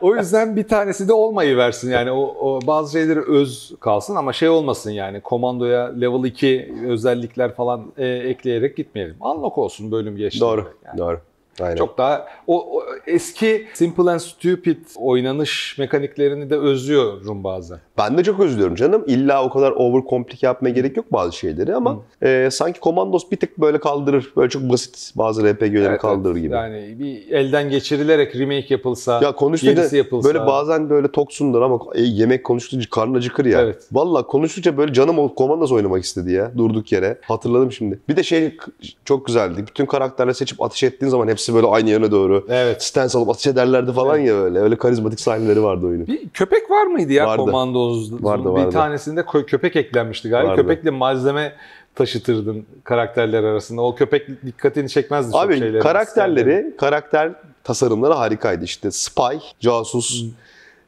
O 0.00 0.16
yüzden 0.16 0.56
bir 0.56 0.68
tanesi 0.68 1.08
de 1.08 1.12
olmayı 1.12 1.56
versin. 1.56 1.90
Yani 1.90 2.10
o, 2.10 2.20
o 2.40 2.60
bazı 2.66 2.92
şeyleri 2.92 3.20
öz 3.20 3.72
kalsın 3.80 4.16
ama 4.16 4.32
şey 4.32 4.48
olmasın 4.48 4.90
yani 4.90 5.20
komandoya 5.20 5.92
level 6.00 6.24
2 6.24 6.74
özellikler 6.88 7.54
falan 7.54 7.92
e, 7.98 8.06
ekleyerek 8.06 8.76
gitmeyelim. 8.76 9.16
Unlock 9.20 9.58
olsun 9.58 9.92
bölüm 9.92 10.16
geçti. 10.16 10.40
Doğru. 10.40 10.66
Yani. 10.86 10.98
Doğru. 10.98 11.20
Aynen. 11.60 11.76
Çok 11.76 11.98
daha 11.98 12.26
o, 12.46 12.76
o 12.76 12.82
eski 13.06 13.66
simple 13.74 14.10
and 14.10 14.18
stupid 14.18 14.76
oynanış 14.96 15.78
mekaniklerini 15.78 16.50
de 16.50 16.56
özlüyorum 16.56 17.44
bazen. 17.44 17.78
Ben 17.98 18.18
de 18.18 18.24
çok 18.24 18.40
özlüyorum 18.40 18.74
canım. 18.74 19.04
İlla 19.06 19.44
o 19.44 19.50
kadar 19.50 19.72
over 19.72 20.04
komplike 20.04 20.46
yapmaya 20.46 20.70
gerek 20.70 20.96
yok 20.96 21.12
bazı 21.12 21.36
şeyleri 21.36 21.74
ama 21.74 22.00
e, 22.22 22.48
sanki 22.52 22.80
Commandos 22.80 23.30
bir 23.30 23.36
tık 23.36 23.58
böyle 23.58 23.80
kaldırır. 23.80 24.32
Böyle 24.36 24.50
çok 24.50 24.62
basit 24.62 25.12
bazı 25.16 25.44
RPG'leri 25.54 25.84
Evet, 25.84 26.00
kaldırır 26.00 26.32
evet. 26.34 26.42
gibi. 26.42 26.54
Yani 26.54 26.96
bir 26.98 27.30
elden 27.30 27.70
geçirilerek 27.70 28.36
remake 28.36 28.66
yapılsa, 28.68 29.20
Ya 29.22 29.32
konuştukça 29.32 29.96
yapılsa. 29.96 30.28
böyle 30.28 30.46
bazen 30.46 30.90
böyle 30.90 31.12
toksundur 31.12 31.62
ama 31.62 31.78
e, 31.94 32.00
yemek 32.02 32.44
konuştukça 32.44 32.90
karnın 32.90 33.14
acıkır 33.14 33.44
ya. 33.44 33.60
Evet. 33.60 33.82
Valla 33.92 34.26
konuştukça 34.26 34.76
böyle 34.76 34.92
canım 34.92 35.32
Commandos 35.36 35.72
oynamak 35.72 36.04
istedi 36.04 36.32
ya 36.32 36.52
durduk 36.58 36.92
yere. 36.92 37.18
Hatırladım 37.22 37.72
şimdi. 37.72 37.98
Bir 38.08 38.16
de 38.16 38.22
şey 38.22 38.56
çok 39.04 39.26
güzeldi. 39.26 39.64
Bütün 39.66 39.86
karakterleri 39.86 40.34
seçip 40.34 40.62
ateş 40.62 40.82
ettiğin 40.82 41.10
zaman 41.10 41.28
hepsi 41.28 41.41
böyle 41.48 41.66
aynı 41.66 41.90
yöne 41.90 42.10
doğru. 42.10 42.46
Evet. 42.48 42.82
Stance 42.82 43.18
alıp 43.18 43.28
ateş 43.28 43.46
ederlerdi 43.46 43.92
falan 43.92 44.18
ya 44.18 44.34
öyle. 44.34 44.58
Öyle 44.58 44.76
karizmatik 44.76 45.20
sahneleri 45.20 45.62
vardı 45.62 45.86
oyunun. 45.86 46.06
Bir 46.06 46.28
köpek 46.28 46.70
var 46.70 46.86
mıydı 46.86 47.12
ya 47.12 47.26
Vardı. 47.26 47.36
Commandos? 47.44 48.12
Vardı, 48.12 48.44
bir 48.44 48.50
vardı. 48.50 48.70
tanesinde 48.70 49.20
kö- 49.20 49.46
köpek 49.46 49.76
eklenmişti 49.76 50.28
galiba. 50.28 50.50
Vardı. 50.50 50.62
Köpekle 50.62 50.90
malzeme 50.90 51.52
taşıtırdın 51.94 52.66
karakterler 52.84 53.44
arasında. 53.44 53.82
O 53.82 53.94
köpek 53.94 54.44
dikkatini 54.46 54.88
çekmezdi 54.88 55.32
çok 55.32 55.40
Abi 55.40 55.78
karakterleri, 55.78 56.74
karakter 56.78 57.32
tasarımları 57.64 58.12
harikaydı. 58.12 58.64
İşte 58.64 58.90
spy, 58.90 59.36
casus, 59.60 60.24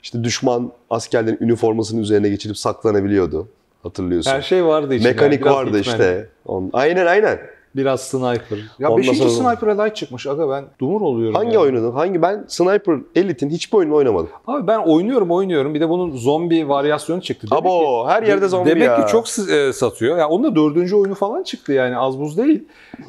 işte 0.02 0.25
düşman 0.25 0.73
askerlerin 0.90 1.38
üniformasının 1.40 2.02
üzerine 2.02 2.28
geçirip 2.28 2.58
saklanabiliyordu. 2.58 3.49
Hatırlıyorsun. 3.82 4.30
Her 4.30 4.42
şey 4.42 4.64
vardı 4.64 4.94
içinde. 4.94 5.08
Mekanik 5.08 5.42
Biraz 5.42 5.54
vardı 5.54 5.78
Hitman, 5.78 5.80
işte. 5.80 6.28
Aynen 6.73 7.06
aynen. 7.06 7.38
Biraz 7.76 8.00
sniper. 8.09 8.59
Ya 8.78 8.90
Ondan 8.90 8.99
5. 9.11 9.19
sonra- 9.19 9.31
Sniper'a 9.31 9.83
light 9.83 9.97
çıkmış. 9.97 10.26
Aga 10.26 10.50
ben 10.50 10.64
dumur 10.81 11.00
oluyorum. 11.00 11.35
Hangi 11.35 11.54
ya. 11.54 11.61
oynadın? 11.61 11.93
Hangi 11.93 12.23
ben 12.23 12.45
Sniper 12.49 12.97
Elite'in 13.14 13.50
hiçbir 13.50 13.78
oyununu 13.78 13.97
oynamadım. 13.97 14.28
Abi 14.47 14.66
ben 14.66 14.78
oynuyorum 14.78 15.31
oynuyorum. 15.31 15.75
Bir 15.75 15.81
de 15.81 15.88
bunun 15.88 16.16
zombi 16.16 16.69
varyasyonu 16.69 17.21
çıktı. 17.23 17.47
Demek 17.50 17.62
Abo 17.64 18.04
ki- 18.04 18.11
her 18.12 18.23
yerde 18.23 18.49
zombi 18.49 18.71
Demek 18.71 18.83
ya. 18.83 19.07
ki 19.07 19.12
çok 19.12 19.25
e, 19.50 19.73
satıyor. 19.73 20.19
Yani 20.19 20.28
onun 20.31 20.45
da 20.45 20.57
dördüncü 20.57 20.97
oyunu 20.97 21.14
falan 21.14 21.43
çıktı 21.43 21.73
yani 21.73 21.97
az 21.99 22.21
buz 22.21 22.38
değil. 22.38 22.64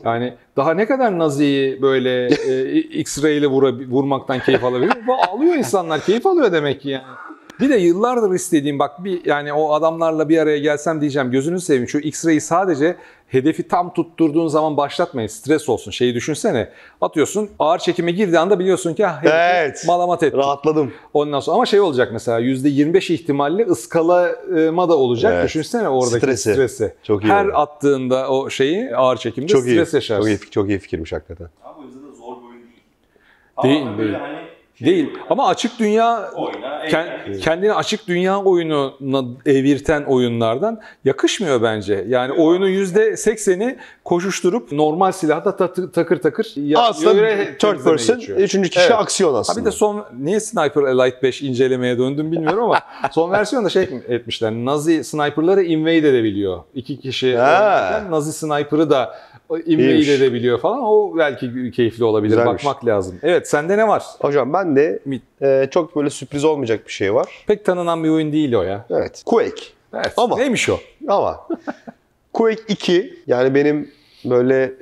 Yani 0.06 0.34
daha 0.58 0.74
ne 0.74 0.86
kadar 0.86 1.20
Nazi'yi 1.20 1.82
böyle 1.82 2.26
e, 2.26 2.80
X-ray 2.80 3.38
ile 3.38 3.48
vura, 3.48 3.72
vurmaktan 3.90 4.40
keyif 4.40 4.64
alabilir? 4.64 4.94
Bu 5.08 5.14
alıyor 5.14 5.56
insanlar, 5.56 6.02
keyif 6.02 6.26
alıyor 6.26 6.52
demek 6.52 6.82
ki 6.82 6.90
yani. 6.90 7.04
Bir 7.60 7.70
de 7.70 7.76
yıllardır 7.78 8.34
istediğim 8.34 8.80
bak 8.80 9.04
bir 9.04 9.26
yani 9.26 9.54
o 9.54 9.72
adamlarla 9.74 10.30
bir 10.30 10.38
araya 10.38 10.58
gelsem 10.60 11.02
diyeceğim 11.02 11.32
gözünü 11.32 11.62
seveyim 11.62 11.88
şu 11.88 12.00
X-ray'i 12.00 12.42
sadece 12.42 12.96
hedefi 13.28 13.68
tam 13.68 13.94
tutturduğun 13.94 14.48
zaman 14.48 14.78
başlatmayın. 14.78 15.28
Stres 15.28 15.70
olsun. 15.70 15.92
Şeyi 15.92 16.14
düşünsene. 16.16 16.70
Atıyorsun 17.02 17.50
ağır 17.60 17.80
çekime 17.80 18.12
girdiği 18.12 18.40
anda 18.40 18.60
biliyorsun 18.60 18.94
ki 18.94 19.06
ha, 19.06 19.22
hedefi 19.22 19.36
Evet. 19.38 19.84
malamat 19.88 20.24
etti. 20.24 20.38
Rahatladım. 20.38 20.94
Ondan 21.14 21.40
sonra 21.40 21.56
ama 21.56 21.66
şey 21.66 21.80
olacak 21.80 22.10
mesela 22.14 22.40
%25 22.40 23.14
ihtimalle 23.14 23.64
ıskalama 23.66 24.90
da 24.90 24.98
olacak. 24.98 25.34
Evet. 25.36 25.46
Düşünsene 25.46 25.90
oradaki 25.90 26.20
Stresi. 26.26 26.54
stresi. 26.54 26.94
Çok 27.04 27.24
iyi 27.24 27.28
Her 27.28 27.46
oldu. 27.46 27.54
attığında 27.56 28.30
o 28.30 28.50
şeyi 28.50 28.96
ağır 28.96 29.18
çekimde 29.18 29.48
Çok 29.48 29.66
iyi. 29.66 29.72
stres 29.76 29.94
yaşarsın. 29.94 30.32
Çok 30.32 30.42
iyi, 30.46 30.52
çok 30.52 30.70
iyi 30.70 30.80
fikirmiş 30.80 31.12
hakikaten. 31.14 31.50
Ama 31.64 31.76
o 31.80 31.84
yüzden 31.84 32.02
de 32.02 32.16
zor 32.16 32.36
bir 32.42 32.48
oyun 32.48 32.62
değil. 33.64 33.86
Değil, 33.86 33.98
değil. 33.98 34.14
Hani 34.14 34.38
şey 34.76 34.88
Değil 34.88 35.10
ama 35.30 35.48
açık 35.48 35.80
dünya 35.80 36.32
Oyna, 36.36 36.86
kendini 37.42 37.74
açık 37.74 38.08
dünya 38.08 38.42
oyununa 38.44 39.24
evirten 39.46 40.04
oyunlardan 40.04 40.82
yakışmıyor 41.06 41.62
bence. 41.62 42.06
Yani 42.08 42.32
oyunun 42.34 42.68
%80'i 42.70 43.78
koşuşturup 44.04 44.72
normal 44.72 45.12
silahla 45.12 45.56
ta- 45.58 45.74
takır 45.92 46.18
takır 46.18 46.54
Aslında 46.76 47.14
third 47.60 47.84
person, 47.84 48.20
geçiyor. 48.20 48.40
üçüncü 48.40 48.70
kişi 48.70 48.82
Evet. 48.82 48.92
aksiyon 49.00 49.34
Ha 49.34 49.40
aslında. 49.40 49.60
bir 49.62 49.66
de 49.66 49.72
son 49.72 50.06
niye 50.20 50.40
Sniper 50.40 50.84
Elite 50.84 51.22
5 51.24 51.42
incelemeye 51.42 51.98
döndüm 51.98 52.32
bilmiyorum 52.32 52.64
ama 52.64 52.80
son 53.12 53.32
versiyonda 53.32 53.70
şey 53.70 53.84
etmişler. 54.08 54.52
Nazi 54.52 55.04
sniper'ları 55.04 55.64
invade 55.64 55.98
edebiliyor. 56.10 56.60
İki 56.76 57.00
kişi 57.00 57.38
Ha. 57.38 58.04
Nazi 58.10 58.34
sniper'ı 58.34 58.90
da 58.90 59.16
invade 59.50 59.64
İyiymiş. 59.84 60.10
edebiliyor 60.10 60.60
falan. 60.60 60.80
O 60.84 61.18
belki 61.18 61.72
keyifli 61.72 62.04
olabilir. 62.04 62.38
Güzelmiş. 62.38 62.66
Bakmak 62.66 62.86
lazım. 62.86 63.20
Evet 63.24 63.50
sende 63.50 63.78
ne 63.78 63.88
var? 63.88 64.04
Hocam 64.22 64.54
ben 64.54 64.76
de 64.76 65.00
e, 65.42 65.68
çok 65.72 65.96
böyle 65.96 66.10
sürpriz 66.10 66.44
olmayacak 66.46 66.88
bir 66.88 66.92
şey 66.92 67.14
var. 67.14 67.44
Pek 67.48 67.66
tanınan 67.66 68.04
bir 68.04 68.10
oyun 68.10 68.32
değil 68.34 68.54
o 68.54 68.64
ya. 68.64 68.86
Evet. 68.90 69.24
Quake. 69.26 69.64
Evet. 69.94 70.14
Ama- 70.18 70.38
Neymiş 70.38 70.70
o? 70.70 70.80
Ama 71.08 71.48
Quake 72.34 72.62
2 72.68 73.20
yani 73.28 73.56
benim 73.56 73.92
böyle 74.26 74.74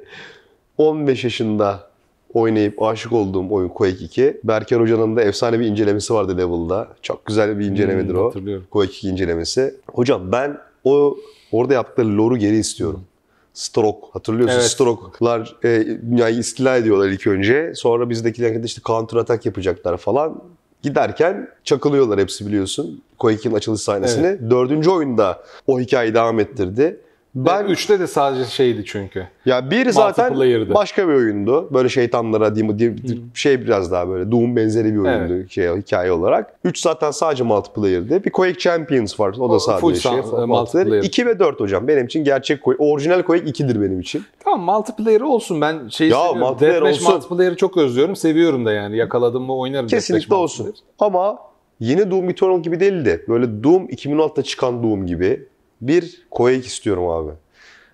15 0.78 1.24
yaşında 1.24 1.86
oynayıp 2.34 2.82
aşık 2.82 3.12
olduğum 3.12 3.50
oyun 3.50 3.68
Quake 3.68 4.04
2. 4.04 4.40
Berker 4.44 4.80
Hoca'nın 4.80 5.16
da 5.16 5.22
efsane 5.22 5.60
bir 5.60 5.66
incelemesi 5.66 6.14
vardı 6.14 6.32
Level'da. 6.38 6.88
Çok 7.02 7.26
güzel 7.26 7.58
bir 7.58 7.64
incelemedir 7.66 8.14
Hmm, 8.14 8.20
o. 8.20 8.32
Quake 8.70 8.92
2 8.92 9.08
incelemesi. 9.08 9.74
Hocam 9.92 10.32
ben 10.32 10.58
o 10.84 11.16
orada 11.52 11.74
yaptıkları 11.74 12.18
lore'u 12.18 12.38
geri 12.38 12.56
istiyorum. 12.56 13.04
Stroke 13.56 14.06
hatırlıyorsun. 14.12 14.56
Evet. 14.56 14.70
Stroke'lar 14.70 15.56
e, 15.64 15.86
dünyayı 16.10 16.38
istila 16.38 16.76
ediyorlar 16.76 17.08
ilk 17.08 17.26
önce. 17.26 17.72
Sonra 17.74 18.10
bizdekiler 18.10 18.62
de 18.62 18.66
işte 18.66 18.82
counter 18.86 19.16
attack 19.16 19.46
yapacaklar 19.46 19.96
falan. 19.96 20.42
Giderken 20.82 21.48
çakılıyorlar 21.64 22.20
hepsi 22.20 22.46
biliyorsun. 22.46 23.02
2'nin 23.18 23.54
açılış 23.54 23.80
sahnesini. 23.80 24.50
Dördüncü 24.50 24.90
oyunda 24.90 25.42
o 25.66 25.80
hikayeyi 25.80 26.14
devam 26.14 26.40
ettirdi. 26.40 27.00
Ben 27.36 27.66
Ben 27.68 27.72
3'te 27.72 28.00
de 28.00 28.06
sadece 28.06 28.44
şeydi 28.44 28.84
çünkü. 28.86 29.26
ya 29.46 29.70
bir 29.70 29.90
zaten 29.90 30.34
başka 30.74 31.08
bir 31.08 31.12
oyundu. 31.14 31.68
Böyle 31.74 31.88
şeytanlara 31.88 32.54
diyeyim, 32.54 32.78
diyeyim- 32.78 33.30
şey 33.34 33.60
biraz 33.60 33.92
daha 33.92 34.08
böyle 34.08 34.30
Doom 34.32 34.56
benzeri 34.56 34.94
bir 34.94 34.98
oyundu 34.98 35.48
şey 35.48 35.68
hikaye 35.68 36.12
olarak. 36.12 36.54
3 36.64 36.78
zaten 36.80 37.10
sadece 37.10 37.44
multiplayer'dı. 37.44 38.24
Bir 38.24 38.30
Quake 38.30 38.58
Champions 38.58 39.20
var. 39.20 39.36
O 39.38 39.50
da 39.50 39.54
O 39.54 39.58
sadece 39.58 39.80
full 39.80 39.94
şey. 39.94 40.12
multiplayer. 40.12 40.46
multiplayer. 40.46 41.02
2 41.02 41.26
ve 41.26 41.38
4 41.38 41.60
hocam. 41.60 41.88
Benim 41.88 42.06
için 42.06 42.24
gerçek 42.24 42.62
Quake. 42.62 42.82
Orijinal 42.82 43.22
Quake 43.22 43.44
2'dir 43.44 43.80
benim 43.82 44.00
için. 44.00 44.22
Tamam 44.44 44.60
multiplayer 44.60 45.20
olsun. 45.20 45.60
Ben 45.60 45.88
şeyi 45.88 46.10
Ya, 46.10 46.16
seviyorum. 46.16 46.38
multiplayer 46.40 46.74
Deathmatch 46.74 47.02
olsun. 47.02 47.14
multiplayer'ı 47.14 47.56
çok 47.56 47.76
özlüyorum. 47.76 48.16
Seviyorum 48.16 48.66
da 48.66 48.72
yani. 48.72 48.96
Yakaladım 48.96 49.42
mı 49.42 49.56
oynarım. 49.56 49.86
Kesinlikle 49.86 50.34
olsun. 50.34 50.74
Ama 50.98 51.38
yeni 51.80 52.10
Doom 52.10 52.30
Eternal 52.30 52.62
gibi 52.62 52.80
değil 52.80 53.04
de 53.04 53.22
böyle 53.28 53.64
Doom 53.64 53.86
2016'da 53.88 54.42
çıkan 54.42 54.82
Doom 54.82 55.06
gibi 55.06 55.46
bir 55.80 56.26
Quake 56.30 56.56
istiyorum 56.58 57.08
abi. 57.08 57.30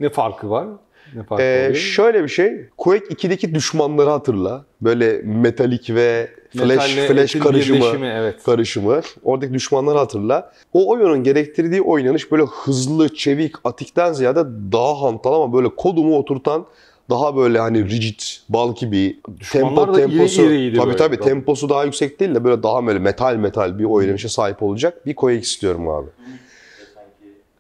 Ne 0.01 0.09
farkı 0.09 0.51
var? 0.51 0.67
Ne 1.15 1.23
farkı 1.23 1.43
Ee, 1.45 1.61
oluyor? 1.63 1.75
şöyle 1.75 2.23
bir 2.23 2.29
şey. 2.29 2.67
Quake 2.77 3.07
2'deki 3.07 3.55
düşmanları 3.55 4.11
hatırla. 4.11 4.65
Böyle 4.81 5.21
metalik 5.25 5.91
ve 5.91 6.31
flash 6.51 6.69
Metalle 6.97 7.07
flash 7.15 7.33
karışımı. 7.35 8.07
evet. 8.07 8.43
karışımı. 8.45 9.01
Oradaki 9.23 9.55
düşmanları 9.55 9.99
hatırla. 9.99 10.53
O 10.73 10.91
oyunun 10.91 11.25
gerektirdiği 11.25 11.83
oynanış 11.83 12.33
böyle 12.33 12.43
hızlı, 12.43 13.15
çevik, 13.15 13.55
atikten 13.65 14.13
ziyade 14.13 14.41
daha 14.73 15.03
hantal 15.03 15.33
ama 15.43 15.53
böyle 15.53 15.69
kodumu 15.69 16.19
oturtan 16.19 16.67
daha 17.11 17.37
böyle 17.37 17.59
hani 17.59 17.91
rigid, 17.91 18.21
bulky 18.49 18.91
bir 18.91 19.19
Düşmanlar 19.41 19.95
da 19.95 20.01
iri 20.03 20.45
iriydi 20.45 20.77
tabii 20.77 20.97
tabii 20.97 21.21
temposu 21.21 21.69
daha 21.69 21.85
yüksek 21.85 22.21
değil 22.21 22.35
de 22.35 22.45
böyle 22.45 22.63
daha 22.63 22.87
böyle 22.87 22.99
metal 22.99 23.37
metal 23.37 23.79
bir 23.79 23.85
oynanışa 23.85 24.29
sahip 24.29 24.63
olacak 24.63 25.07
bir 25.07 25.15
Quake 25.15 25.39
istiyorum 25.41 25.89
abi. 25.89 26.07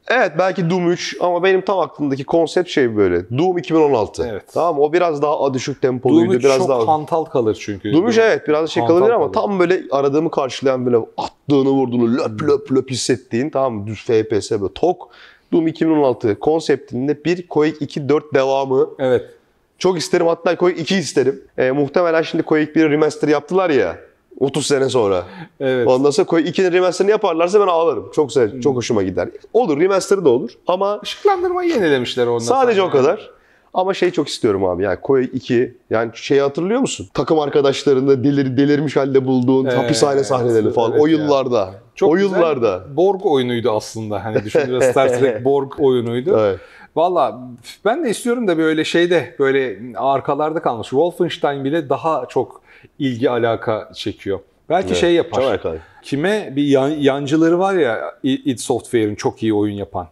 Evet 0.08 0.32
belki 0.38 0.70
Doom 0.70 0.90
3 0.90 1.16
ama 1.20 1.42
benim 1.42 1.60
tam 1.60 1.78
aklımdaki 1.78 2.24
konsept 2.24 2.68
şey 2.68 2.96
böyle. 2.96 3.38
Doom 3.38 3.58
2016. 3.58 4.26
Evet. 4.30 4.44
Tamam? 4.52 4.80
O 4.80 4.92
biraz 4.92 5.22
daha 5.22 5.54
düşük 5.54 5.82
Doom 5.82 5.92
tempoluydu. 5.92 6.34
3 6.34 6.44
biraz 6.44 6.58
çok 6.58 6.68
daha... 6.68 6.86
hantal 6.88 7.24
kalır 7.24 7.58
çünkü. 7.60 7.92
Doom 7.92 8.08
3 8.08 8.18
evet 8.18 8.48
biraz 8.48 8.70
şey 8.70 8.86
kalabilir 8.86 9.10
ama 9.10 9.32
kalır. 9.32 9.34
tam 9.34 9.58
böyle 9.58 9.82
aradığımı 9.90 10.30
karşılayan 10.30 10.86
böyle 10.86 10.96
attığını 11.16 11.68
vurduğunu 11.68 12.16
löp 12.16 12.42
löp 12.42 12.72
löp 12.72 12.90
hissettiğin 12.90 13.50
tamam? 13.50 13.86
Düz 13.86 14.04
FPS 14.04 14.50
böyle 14.50 14.72
tok. 14.74 15.08
Doom 15.52 15.66
2016 15.66 16.38
konseptinde 16.38 17.24
bir 17.24 17.48
Quake 17.48 17.76
2 17.80 18.08
4 18.08 18.34
devamı 18.34 18.88
Evet. 18.98 19.30
çok 19.78 19.98
isterim 19.98 20.26
hatta 20.26 20.56
Quake 20.56 20.80
2 20.80 20.96
isterim. 20.96 21.42
E, 21.58 21.70
muhtemelen 21.70 22.22
şimdi 22.22 22.42
Quake 22.42 22.74
1 22.74 22.90
remaster 22.90 23.28
yaptılar 23.28 23.70
ya 23.70 23.96
30 24.40 24.66
sene 24.66 24.88
sonra. 24.88 25.22
Evet. 25.60 25.88
Ondan 25.88 26.10
sonra 26.10 26.26
Quake 26.26 26.48
2'nin 26.50 26.72
remasterını 26.72 27.10
yaparlarsa 27.10 27.60
ben 27.60 27.66
ağlarım. 27.66 28.10
Çok 28.14 28.32
sev, 28.32 28.60
çok 28.60 28.76
hoşuma 28.76 29.02
gider. 29.02 29.28
Olur 29.52 29.80
remasterı 29.80 30.24
da 30.24 30.28
olur 30.28 30.50
ama 30.66 31.00
Işıklandırmayı 31.02 31.70
yenilemişler 31.70 32.26
ondan 32.26 32.38
sadece 32.38 32.80
sonra. 32.80 32.88
o 32.88 32.92
kadar. 32.92 33.30
Ama 33.74 33.94
şey 33.94 34.10
çok 34.10 34.28
istiyorum 34.28 34.64
abi 34.64 34.82
yani 34.82 34.96
Quake 35.02 35.28
2 35.32 35.74
yani 35.90 36.10
şeyi 36.14 36.40
hatırlıyor 36.40 36.80
musun? 36.80 37.06
Takım 37.14 37.38
arkadaşlarında 37.38 38.24
delir, 38.24 38.56
delirmiş 38.56 38.96
halde 38.96 39.26
bulduğun 39.26 39.64
Evet, 39.64 39.78
hapishane 39.78 40.24
sahnelerini 40.24 40.72
falan 40.72 40.92
evet 40.92 41.02
o 41.02 41.06
ya. 41.06 41.12
yıllarda. 41.12 41.74
Çok 41.94 42.10
o 42.10 42.14
güzel. 42.14 42.28
yıllarda. 42.36 42.84
Borg 42.96 43.26
oyunuydu 43.26 43.70
aslında. 43.70 44.24
Hani 44.24 44.44
düşünce 44.44 44.80
Star 44.80 45.08
Trek 45.08 45.44
Borg 45.44 45.72
oyunuydu. 45.80 46.36
Evet. 46.40 46.60
Valla 46.96 47.40
ben 47.84 48.04
de 48.04 48.10
istiyorum 48.10 48.48
da 48.48 48.58
böyle 48.58 48.84
şeyde 48.84 49.36
böyle 49.38 49.78
arkalarda 49.96 50.62
kalmış. 50.62 50.88
Wolfenstein 50.88 51.64
bile 51.64 51.88
daha 51.88 52.26
çok 52.28 52.61
ilgi 52.98 53.30
alaka 53.30 53.90
çekiyor. 53.94 54.40
Belki 54.68 54.86
Evet, 54.88 54.96
şey 54.96 55.12
yapar. 55.14 55.40
Çok 55.40 55.50
alakalı. 55.50 55.78
Kime 56.02 56.52
bir 56.56 56.62
yan- 56.64 56.88
yancıları 56.90 57.58
var 57.58 57.74
ya 57.74 58.14
id 58.22 58.58
Software'in 58.58 59.14
çok 59.14 59.42
iyi 59.42 59.54
oyun 59.54 59.74
yapan. 59.74 60.08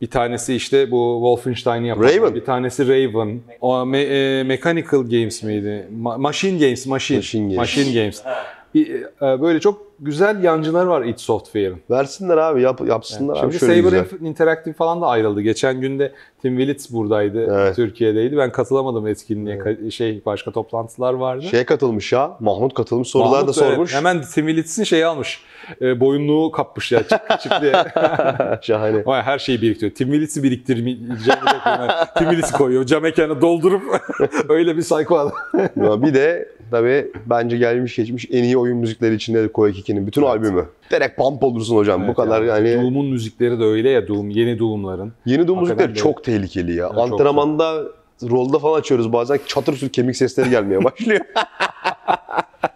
Bir 0.00 0.06
tanesi 0.10 0.54
işte 0.54 0.90
bu 0.90 1.16
Wolfenstein'i 1.20 1.88
yapan. 1.88 2.02
Raven. 2.02 2.34
Bir 2.34 2.44
tanesi 2.44 2.88
Raven. 2.88 3.40
O 3.60 3.74
Me- 3.76 4.38
e, 4.40 4.42
Mechanical 4.42 5.00
Games 5.02 5.42
miydi? 5.42 5.88
Ma- 6.02 6.20
Machine 6.20 6.58
Games, 6.58 6.86
Machine. 6.86 7.18
Machine 7.18 7.42
Games. 7.42 7.56
Machine 7.56 8.00
Games. 8.00 8.22
Bir, 8.74 9.02
e, 9.02 9.40
böyle 9.42 9.60
çok 9.60 9.82
güzel 10.00 10.44
yancılar 10.44 10.86
var 10.86 11.04
id 11.04 11.18
Software'in. 11.18 11.82
Versinler 11.90 12.36
abi 12.36 12.62
yap, 12.62 12.80
yapsınlar 12.88 13.44
abi 13.44 13.58
Şimdi 13.58 13.82
Saber. 13.82 14.26
Interactive 14.28 14.74
falan 14.74 15.02
da 15.02 15.06
ayrıldı. 15.06 15.40
Geçen 15.40 15.80
günde 15.80 16.12
Tim 16.42 16.56
Willits 16.58 16.92
buradaydı, 16.92 17.46
Evet. 17.54 17.76
Türkiye'deydi. 17.76 18.36
Ben 18.36 18.52
katılamadım 18.52 19.06
etkinliğe. 19.06 19.56
Ka- 19.58 19.90
Şey 19.90 20.22
başka 20.26 20.50
toplantılar 20.50 21.14
vardı. 21.14 21.42
Şeye 21.50 21.64
katılmış 21.64 22.12
ya. 22.12 22.36
Mahmut 22.40 22.74
katılmış 22.74 23.08
sorular 23.08 23.30
da 23.32 23.36
Mahmut, 23.36 23.58
evet, 23.58 23.70
sormuş. 23.72 23.94
hemen 23.94 24.22
Tim 24.22 24.46
Willits'in 24.46 24.84
şeyi 24.84 25.06
almış. 25.06 25.40
E, 25.80 26.00
boyunluğu 26.00 26.50
kapmış 26.50 26.92
ya 26.92 27.02
diye. 27.60 27.72
Şahane. 28.62 29.06
Vay, 29.06 29.22
her 29.22 29.38
şeyi 29.38 29.62
biriktiriyor. 29.62 29.94
Tim 29.94 30.08
Willits'i 30.08 30.42
biriktirmeyeceğini. 30.42 31.18
Tim 32.16 32.26
Willits'i 32.30 32.52
koyuyor. 32.52 32.86
Cam 32.86 33.02
mekanı 33.02 33.40
doldurup 33.40 33.82
öyle 34.48 34.76
bir 34.76 34.82
psycho 34.82 35.18
adam. 35.18 36.02
Bir 36.02 36.14
de 36.14 36.48
tabii 36.70 37.12
bence 37.26 37.56
gelmiş 37.58 37.96
geçmiş 37.96 38.26
en 38.30 38.42
iyi 38.44 38.56
oyun 38.58 38.76
müzikleri 38.76 39.14
içinde 39.14 39.48
Quake 39.52 39.78
2'nin 39.80 40.06
bütün 40.06 40.22
albümü. 40.22 40.64
Direkt 40.90 41.16
pump 41.16 41.44
olursun 41.44 41.76
hocam. 41.76 42.00
Bu 42.00 42.04
Evet 42.04 42.16
kadar 42.16 42.42
ya. 42.42 42.58
yani. 42.58 42.82
Doom'un 42.82 43.06
müzikleri 43.06 43.60
de 43.60 43.64
öyle 43.64 43.90
ya 43.90 44.08
Doom, 44.08 44.30
yeni 44.30 44.58
Doom'ların. 44.58 45.12
Yeni 45.26 45.48
Doom 45.48 45.58
Hakikaten 45.58 45.86
müzikleri 45.88 45.94
de- 45.94 46.14
çok 46.14 46.24
tehlikeli 46.24 46.74
ya. 46.76 46.90
Evet, 46.94 47.04
çok 47.08 47.12
Antrenmanda 47.12 47.82
rolda 48.22 48.58
falan 48.58 48.78
açıyoruz 48.80 49.12
bazen 49.12 49.38
çatır 49.46 49.72
çatır 49.76 49.88
kemik 49.88 50.16
sesleri 50.16 50.50
gelmeye 50.50 50.84
başlıyor. 50.84 51.20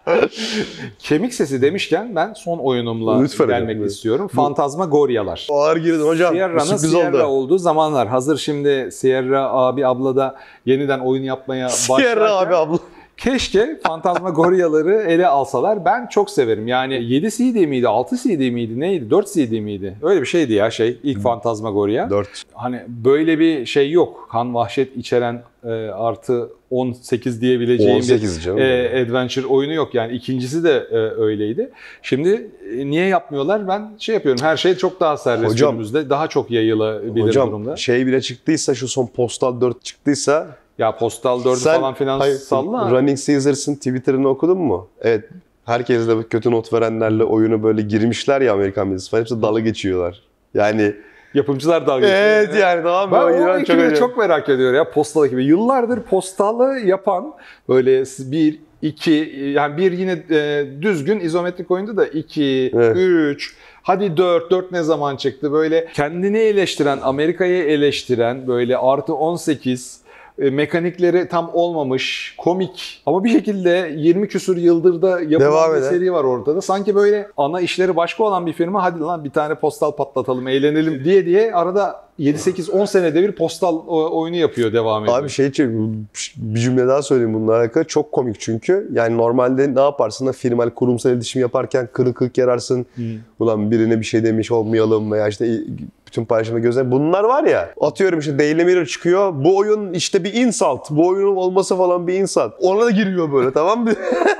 Kemik 0.99 1.33
sesi 1.33 1.61
demişken 1.61 2.15
ben 2.15 2.33
son 2.33 2.57
oyunumla 2.57 3.21
Lütfen 3.21 3.47
gelmek 3.47 3.67
buyurun. 3.75 3.87
istiyorum. 3.87 4.27
Fantazmagoryalar. 4.27 5.47
Ağır 5.51 5.77
girdin 5.77 6.05
hocam. 6.05 6.33
Sierra'nın 6.33 6.77
Sierra 6.77 7.17
oldu. 7.17 7.23
olduğu 7.23 7.57
zamanlar. 7.57 8.07
Hazır 8.07 8.37
şimdi 8.37 8.89
Sierra 8.91 9.49
abi 9.53 9.87
abla 9.87 10.15
da 10.15 10.35
yeniden 10.65 10.99
oyun 10.99 11.23
yapmaya 11.23 11.65
başlarken. 11.67 12.03
Sierra 12.05 12.35
abi 12.37 12.55
abla. 12.55 12.77
Keşke 13.19 13.79
Fantazmagoryaları 13.83 14.93
ele 14.93 15.27
alsalar. 15.27 15.85
Ben 15.85 16.07
çok 16.07 16.29
severim. 16.29 16.67
Yani 16.67 17.03
7 17.03 17.29
CD 17.31 17.67
miydi, 17.67 17.87
6 17.87 18.17
CD 18.17 18.51
miydi, 18.51 18.79
neydi? 18.79 19.09
4 19.09 19.33
CD 19.33 19.59
miydi? 19.59 19.95
Öyle 20.01 20.21
bir 20.21 20.25
şeydi 20.25 20.53
ya 20.53 20.71
şey 20.71 20.99
ilk 21.03 21.19
Fantazmagorya. 21.21 22.09
4. 22.09 22.43
Hani 22.53 22.81
böyle 22.87 23.39
bir 23.39 23.65
şey 23.65 23.91
yok. 23.91 24.27
Kan 24.31 24.53
vahşet 24.55 24.97
içeren 24.97 25.43
e, 25.63 25.69
artı 25.87 26.49
18 26.69 27.41
diyebileceğim 27.41 27.95
18 27.95 28.47
bir 28.47 28.61
e, 28.61 29.01
adventure 29.03 29.45
oyunu 29.45 29.73
yok. 29.73 29.93
Yani 29.93 30.13
ikincisi 30.13 30.63
de 30.63 30.87
e, 30.91 30.95
öyleydi. 30.97 31.69
Şimdi 32.01 32.51
e, 32.73 32.89
niye 32.89 33.05
yapmıyorlar? 33.05 33.67
Ben 33.67 33.91
şey 33.99 34.15
yapıyorum. 34.15 34.43
Her 34.43 34.57
şey 34.57 34.75
çok 34.75 34.99
daha 34.99 35.17
serbest 35.17 35.53
Hocam- 35.53 35.71
günümüzde. 35.71 36.09
Daha 36.09 36.27
çok 36.27 36.51
yayılabilir 36.51 37.23
Hocam 37.23 37.47
durumda. 37.49 37.75
şey 37.75 38.07
bile 38.07 38.21
çıktıysa 38.21 38.75
şu 38.75 38.87
son 38.87 39.07
Postal 39.07 39.61
4 39.61 39.85
çıktıysa 39.85 40.47
Ya 40.79 40.97
Postal 40.97 41.41
4'ü 41.43 41.55
sen 41.55 41.75
falan 41.75 41.93
filan 41.93 42.19
hayır, 42.19 42.35
salla. 42.35 42.91
Running 42.91 43.17
Caesars'ın 43.25 43.75
Twitter'ını 43.75 44.27
okudun 44.27 44.57
mu? 44.57 44.87
Evet. 45.01 45.29
Herkes 45.65 46.07
de 46.07 46.23
kötü 46.29 46.51
not 46.51 46.73
verenlerle 46.73 47.23
oyunu 47.23 47.63
böyle 47.63 47.81
girmişler 47.81 48.41
ya 48.41 48.53
Amerikan 48.53 48.87
medyası 48.87 49.11
falan. 49.11 49.21
Hepsi 49.21 49.41
dalga 49.41 49.59
geçiyorlar. 49.59 50.21
Yani 50.53 50.93
Yapımcılar 51.33 51.87
dalga 51.87 51.99
geçiyor. 51.99 52.19
evet 52.21 52.55
yani 52.55 52.83
tamam 52.83 53.11
Ben 53.11 53.17
o 53.21 53.47
Ben 53.47 53.59
ekibi 53.59 53.77
acayip. 53.77 53.97
çok 53.97 54.17
merak 54.17 54.49
ediyorum 54.49 54.75
ya 54.75 54.91
postal 54.91 55.25
ekibi. 55.25 55.43
Yıllardır 55.43 56.01
postalı 56.01 56.79
yapan 56.79 57.33
böyle 57.69 58.03
bir, 58.19 58.59
iki 58.81 59.11
yani 59.55 59.77
bir 59.77 59.91
yine 59.91 60.23
e, 60.31 60.65
düzgün 60.81 61.19
izometrik 61.19 61.71
oyundu 61.71 61.97
da 61.97 62.05
iki, 62.07 62.71
Evet. 62.75 62.97
üç, 62.97 63.55
hadi 63.81 64.17
dört, 64.17 64.51
dört 64.51 64.71
ne 64.71 64.83
zaman 64.83 65.15
çıktı? 65.15 65.51
Böyle 65.51 65.87
kendini 65.93 66.37
eleştiren, 66.37 66.99
Amerika'yı 67.03 67.63
eleştiren 67.63 68.47
böyle 68.47 68.77
artı 68.77 69.13
18 69.15 70.01
e, 70.05 70.08
mekanikleri 70.39 71.27
tam 71.27 71.49
olmamış, 71.53 72.35
komik 72.37 73.01
ama 73.05 73.23
bir 73.23 73.29
şekilde 73.29 73.93
20 73.95 74.27
küsur 74.27 74.57
yıldır 74.57 75.01
da 75.01 75.09
yapılan 75.21 75.39
Devam 75.51 75.71
bir 75.73 75.77
eden. 75.77 75.89
seri 75.89 76.13
var 76.13 76.23
ortada. 76.23 76.61
Sanki 76.61 76.95
böyle 76.95 77.27
ana 77.37 77.61
işleri 77.61 77.95
başka 77.95 78.23
olan 78.23 78.45
bir 78.45 78.53
firma 78.53 78.83
hadi 78.83 78.99
lan 78.99 79.23
bir 79.23 79.29
tane 79.29 79.55
postal 79.55 79.91
patlatalım, 79.91 80.47
eğlenelim 80.47 81.03
diye 81.03 81.25
diye 81.25 81.53
arada 81.53 82.09
7-8-10 82.19 82.87
senede 82.87 83.21
bir 83.23 83.31
postal 83.31 83.75
o- 83.87 84.19
oyunu 84.21 84.35
yapıyor 84.35 84.73
devam 84.73 85.03
ediyor. 85.03 85.19
Abi 85.19 85.29
şey 85.29 85.51
bir 86.37 86.59
cümle 86.59 86.87
daha 86.87 87.01
söyleyeyim 87.01 87.33
bununla 87.33 87.57
alakalı. 87.57 87.83
Çok 87.83 88.11
komik 88.11 88.39
çünkü. 88.39 88.89
Yani 88.93 89.17
normalde 89.17 89.75
ne 89.75 89.79
yaparsın 89.81 90.27
da 90.27 90.31
firmal 90.31 90.69
kurumsal 90.69 91.11
iletişim 91.11 91.41
yaparken 91.41 91.89
kırık 91.93 92.15
kırık 92.15 92.37
yararsın. 92.37 92.85
Ulan 93.39 93.71
birine 93.71 93.99
bir 93.99 94.05
şey 94.05 94.23
demiş 94.23 94.51
olmayalım 94.51 95.11
veya 95.11 95.27
işte 95.27 95.59
bütün 96.09 96.25
paylaşımda 96.25 96.59
gözler. 96.59 96.91
Bunlar 96.91 97.23
var 97.23 97.43
ya 97.43 97.69
atıyorum 97.81 98.19
işte 98.19 98.39
Daily 98.39 98.65
Mirror 98.65 98.85
çıkıyor. 98.85 99.31
Bu 99.35 99.57
oyun 99.57 99.93
işte 99.93 100.23
bir 100.23 100.33
insult. 100.33 100.89
Bu 100.89 101.07
oyunun 101.07 101.35
olması 101.35 101.77
falan 101.77 102.07
bir 102.07 102.13
insult. 102.13 102.53
Ona 102.59 102.85
da 102.85 102.89
giriyor 102.89 103.33
böyle 103.33 103.51
tamam 103.51 103.83
mı? 103.83 103.91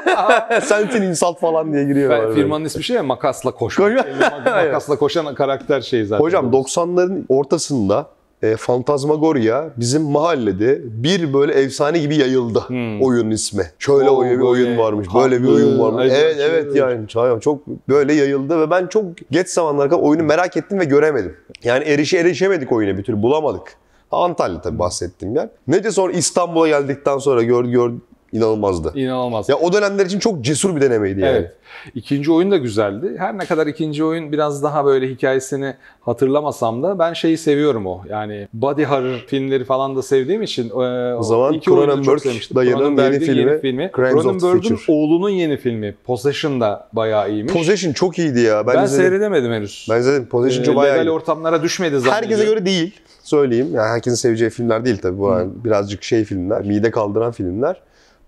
Sensin 0.64 1.02
insult 1.02 1.40
falan 1.40 1.74
diye 1.74 1.84
giriyor. 1.84 2.10
Ben- 2.10 2.34
firmanın 2.34 2.66
ismi 2.66 2.84
şey 2.84 2.96
ya 2.96 3.04
makasla 3.04 3.52
koşmak. 3.52 4.06
Makasla 4.46 4.96
koşan 4.96 5.36
karakter 5.36 5.82
şey 5.82 6.06
zaten. 6.06 6.24
Hocam 6.24 6.52
90'ların 6.52 7.24
ortasında 7.30 8.08
e, 8.44 8.56
Fantasmagoria 8.58 9.70
bizim 9.78 10.02
mahallede 10.02 10.82
bir 10.84 11.34
böyle 11.34 11.54
efsane 11.54 12.00
gibi 12.00 12.16
yayıldı 12.16 12.60
Hmm. 12.60 13.02
oyunun 13.02 13.32
ismi. 13.32 13.64
Şöyle 13.80 14.10
Oo, 14.10 14.18
oyun, 14.18 14.40
bir 14.40 14.44
oyun 14.46 14.78
varmış, 14.78 15.08
böyle 15.16 15.44
bir 15.44 15.48
oyun 15.48 15.80
varmış. 15.80 16.06
adventure. 16.06 16.20
Evet 16.20 16.38
evet 16.42 16.76
yani 16.76 17.08
çok- 17.08 17.42
çok 17.42 17.68
böyle 17.90 18.14
yayıldı 18.14 18.60
ve 18.62 18.72
ben 18.72 18.88
çok 18.88 19.04
geç 19.32 19.48
zamanlarda 19.50 20.00
oyunu 20.00 20.24
merak 20.24 20.58
ettim 20.58 20.80
ve 20.80 20.86
göremedim. 20.86 21.36
Yani 21.64 21.84
erişe 21.84 22.18
erişemedik 22.18 22.72
oyuna 22.72 22.98
bir 22.98 23.04
türlü 23.04 23.22
bulamadık. 23.22 23.74
Antalya 24.12 24.62
tabii 24.62 24.80
bahsettiğim 24.80 25.36
yer. 25.36 25.50
Nece 25.68 25.92
sonra 25.92 26.14
İstanbul'a 26.14 26.68
geldikten 26.68 27.18
sonra 27.18 27.44
gör 27.44 27.66
gör 27.66 27.92
inanılmazdı. 28.32 28.92
İnanılmaz. 28.96 29.50
Ya 29.50 29.58
o 29.58 29.74
dönemler 29.74 30.06
için 30.06 30.20
çok 30.20 30.42
cesur 30.42 30.76
bir 30.76 30.82
denemeydi 30.82 31.20
yani. 31.22 31.38
Evet. 31.38 31.52
İkinci 31.96 32.32
oyun 32.32 32.52
da 32.52 32.58
güzeldi. 32.58 33.16
Her 33.18 33.38
ne 33.38 33.46
kadar 33.46 33.68
ikinci 33.68 34.04
oyun 34.04 34.32
biraz 34.32 34.64
daha 34.64 34.86
böyle 34.86 35.10
hikayesini 35.10 35.74
hatırlamasam 36.02 36.84
da 36.84 37.00
ben 37.00 37.14
şeyi 37.14 37.38
seviyorum 37.38 37.88
o. 37.88 38.02
Yani 38.10 38.48
body 38.54 38.84
horror 38.84 39.18
filmleri 39.28 39.66
falan 39.66 39.96
da 39.96 40.02
sevdiğim 40.02 40.42
için 40.42 40.70
e, 40.70 40.74
O 41.16 41.24
zaman 41.24 41.60
Cronenberg 41.60 42.26
dayının 42.56 42.98
yeni 42.98 43.60
filmi, 43.62 43.86
of 43.86 43.92
the 43.92 44.12
Cronenberg'in 44.12 44.80
oğlunun 44.88 45.30
yeni 45.30 45.58
filmi 45.58 45.96
Possession 46.06 46.62
da 46.62 46.88
bayağı 46.94 47.32
iyiymiş. 47.32 47.54
Possession 47.54 47.94
çok 47.94 48.20
iyiydi 48.20 48.40
ya. 48.40 48.68
Ben, 48.68 48.76
ben 48.76 48.84
izledim. 48.84 49.04
seyredemedim 49.04 49.52
henüz. 49.52 49.88
Ben 49.90 50.00
izledim. 50.00 50.26
Possession 50.26 50.64
Ee, 50.64 50.66
çok 50.66 50.76
bayağı 50.76 51.06
iyi. 51.06 51.12
ortamlara 51.12 51.64
düşmedi 51.64 52.00
zannediyorum. 52.00 52.16
Herkese 52.16 52.46
göre 52.46 52.66
değil 52.66 52.94
söyleyeyim. 53.24 53.68
Yani 53.74 53.88
herkesin 53.88 54.16
seveceği 54.16 54.50
filmler 54.50 54.86
değil 54.86 54.98
tabii. 54.98 55.20
Bu 55.20 55.30
yani 55.30 55.52
birazcık 55.64 56.04
şey 56.04 56.24
filmler, 56.24 56.62
mide 56.66 56.92
kaldıran 56.92 57.32
filmler. 57.32 57.82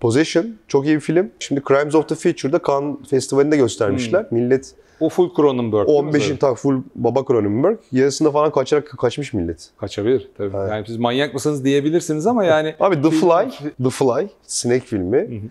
Possession 0.06 0.46
çok 0.68 0.86
iyi 0.86 0.94
bir 0.94 1.00
film. 1.00 1.30
Şimdi 1.38 1.62
Crimes 1.68 1.94
of 1.94 2.08
the 2.08 2.14
Future'da 2.14 2.60
Cannes 2.66 2.96
Festivali'nde 3.10 3.56
göstermişler. 3.56 4.26
Millet 4.30 4.74
O 5.00 5.08
full 5.08 5.34
Cronenberg. 5.36 5.88
değil 5.88 6.00
mi 6.02 6.10
15'in 6.10 6.20
zaten? 6.20 6.36
tak 6.36 6.58
full 6.58 6.82
baba 6.94 7.24
Cronenberg. 7.24 7.78
Yarısında 7.92 8.30
falan 8.30 8.52
kaçarak 8.52 8.94
kaçmış 8.98 9.32
millet. 9.32 9.70
Kaçabilir 9.76 10.28
tabii. 10.38 10.56
Evet. 10.56 10.70
Yani 10.70 10.86
siz 10.86 10.96
manyak 10.96 11.34
mısınız 11.34 11.64
diyebilirsiniz 11.64 12.26
ama 12.26 12.44
yani 12.44 12.74
Abi 12.80 12.94
The 13.02 13.08
Film- 13.10 13.20
Fly, 13.50 13.72
The 13.84 13.90
Fly, 13.90 14.28
sinek 14.46 14.82
filmi. 14.84 15.42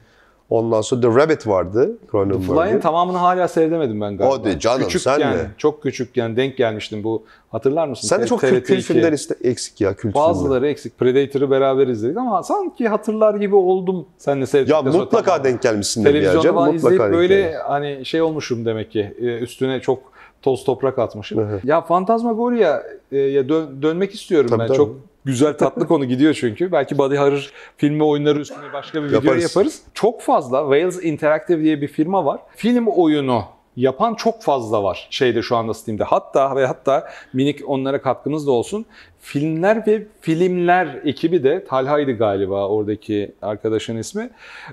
Ondan 0.51 0.81
sonra 0.81 1.01
The 1.01 1.07
Rabbit 1.07 1.47
vardı 1.47 1.97
Cronenberg'in. 2.11 2.79
tamamını 2.79 3.17
hala 3.17 3.47
seyredemedim 3.47 4.01
ben 4.01 4.17
galiba. 4.17 4.35
Hadi 4.39 4.59
canım, 4.59 4.81
küçükken, 4.87 5.17
sen 5.19 5.33
de. 5.33 5.47
Çok 5.57 5.83
küçükken 5.83 6.35
denk 6.37 6.57
gelmiştim 6.57 7.03
bu. 7.03 7.23
Hatırlar 7.51 7.87
mısın? 7.87 8.07
Sen 8.07 8.21
de 8.21 8.25
çok 8.27 8.39
kült, 8.39 8.51
TRT2. 8.53 8.63
kült 8.63 8.81
filmler 8.83 9.11
iste 9.13 9.35
eksik 9.43 9.81
ya 9.81 9.93
kült 9.93 10.13
filmler. 10.13 10.29
Bazıları 10.29 10.67
eksik. 10.67 10.97
Predator'ı 10.99 11.51
beraber 11.51 11.87
izledik 11.87 12.17
ama 12.17 12.43
sanki 12.43 12.87
hatırlar 12.87 13.35
gibi 13.35 13.55
oldum 13.55 14.05
seninle 14.17 14.45
seyrettikten 14.45 14.85
Ya 14.85 14.91
sonra. 14.91 15.03
mutlaka 15.03 15.25
Tamam. 15.31 15.43
denk 15.43 15.65
yer 15.65 15.71
Televizyonda 16.03 16.41
canım. 16.41 16.55
falan 16.55 16.73
Mutlaka 16.73 16.93
izleyip 16.95 17.01
denk 17.01 17.13
böyle 17.13 17.41
gelmiş. 17.41 17.57
hani 17.67 18.05
şey 18.05 18.21
olmuşum 18.21 18.65
demek 18.65 18.91
ki. 18.91 19.13
e, 19.21 19.37
Üstüne 19.37 19.79
çok 19.81 19.99
toz 20.41 20.63
toprak 20.63 20.99
atmışım. 20.99 21.39
Hı 21.39 21.43
hı. 21.55 21.59
ya 21.63 21.81
Fantasmagoria'ya 21.81 23.49
dön- 23.49 23.81
dönmek 23.81 24.13
istiyorum 24.13 24.49
Tabii, 24.49 24.59
ben. 24.59 24.67
tabii. 24.67 24.77
Çok 24.77 24.95
güzel 25.25 25.57
tatlı 25.57 25.87
konu 25.87 26.05
gidiyor 26.05 26.33
çünkü. 26.33 26.71
Belki 26.71 26.97
Body 26.97 27.15
Horror 27.15 27.51
filmi 27.77 28.03
oyunları 28.03 28.39
üstüne 28.39 28.73
başka 28.73 29.03
bir 29.03 29.07
video 29.07 29.21
Yaparız. 29.23 29.43
yaparız. 29.43 29.81
Çok 29.93 30.21
fazla 30.21 30.61
Wales 30.61 31.03
Interactive 31.03 31.63
diye 31.63 31.81
bir 31.81 31.87
firma 31.87 32.25
var. 32.25 32.39
Film 32.55 32.87
oyunu 32.87 33.43
yapan 33.75 34.13
çok 34.15 34.41
fazla 34.43 34.83
var 34.83 35.07
şeyde 35.09 35.41
şu 35.41 35.55
anda 35.55 35.73
Steam'de. 35.73 36.03
Hatta 36.03 36.55
ve 36.55 36.65
hatta 36.65 37.07
minik 37.33 37.59
onlara 37.69 38.01
katkımız 38.01 38.47
da 38.47 38.51
olsun. 38.51 38.85
Filmler 39.19 39.87
ve 39.87 40.03
filmler 40.21 40.99
ekibi 41.05 41.43
de 41.43 41.65
Talha'ydı 41.65 42.11
galiba 42.11 42.67
oradaki 42.67 43.31
arkadaşın 43.41 43.97
ismi. 43.97 44.29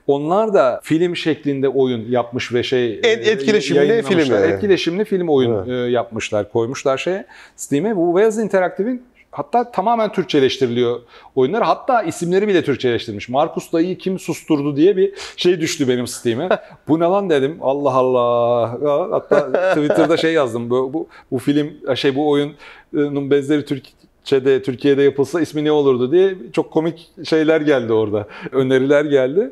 Onlar 0.06 0.54
da 0.54 0.80
film 0.82 1.16
şeklinde 1.16 1.68
oyun 1.68 2.10
yapmış 2.10 2.54
ve 2.54 2.62
şey 2.62 2.92
Et- 2.94 3.04
e, 3.04 3.10
etkileşimli 3.30 4.02
film 4.02 4.34
yani. 4.34 4.46
Etkileşimli 4.52 5.04
film 5.04 5.28
oyun 5.28 5.54
Evet. 5.58 5.68
e, 5.68 5.72
yapmışlar, 5.90 6.52
koymuşlar 6.52 6.98
şeye 6.98 7.26
Steam'e. 7.56 7.96
Bu 7.96 8.06
Wales 8.18 8.38
Interactive'in 8.44 9.02
hatta 9.30 9.70
tamamen 9.70 10.12
Türkçeleştiriliyor 10.12 11.00
oyunlar. 11.34 11.62
Hatta 11.62 12.02
isimleri 12.02 12.48
bile 12.48 12.64
Türkçeleştirilmiş. 12.64 13.28
Markus 13.28 13.72
dayıyı 13.72 13.98
kim 13.98 14.18
susturdu 14.18 14.76
diye 14.76 14.96
bir 14.96 15.12
şey 15.36 15.60
düştü 15.60 15.88
benim 15.88 16.06
Steam'e. 16.06 16.48
bu 16.88 17.00
ne 17.00 17.04
lan 17.04 17.30
dedim. 17.30 17.58
Allah 17.60 17.92
Allah. 17.92 18.78
Hatta 19.10 19.52
Twitter'da 19.74 20.16
şey 20.16 20.32
yazdım. 20.32 20.70
Bu, 20.70 20.92
bu, 20.92 21.08
bu 21.30 21.38
film, 21.38 21.96
şey 21.96 22.16
bu 22.16 22.30
oyunun 22.30 23.30
benzeri 23.30 23.64
Türkçe'de, 23.64 24.62
Türkiye'de 24.62 25.02
yapılsa 25.02 25.40
ismi 25.40 25.64
ne 25.64 25.72
olurdu 25.72 26.12
diye 26.12 26.34
çok 26.52 26.70
komik 26.70 27.10
şeyler 27.24 27.60
geldi 27.60 27.92
orada. 27.92 28.26
Öneriler 28.52 29.04
geldi. 29.04 29.50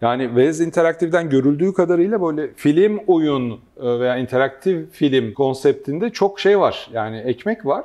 Yani 0.00 0.24
Wales 0.26 0.60
Interactive'den 0.60 1.30
görüldüğü 1.30 1.72
kadarıyla 1.72 2.22
böyle 2.22 2.52
film 2.56 3.00
oyun 3.06 3.50
e, 3.82 4.00
veya 4.00 4.16
interaktif 4.16 4.92
film 4.92 5.34
konseptinde 5.34 6.10
çok 6.10 6.40
şey 6.40 6.60
var. 6.60 6.90
Yani 6.92 7.18
ekmek 7.18 7.66
var. 7.66 7.84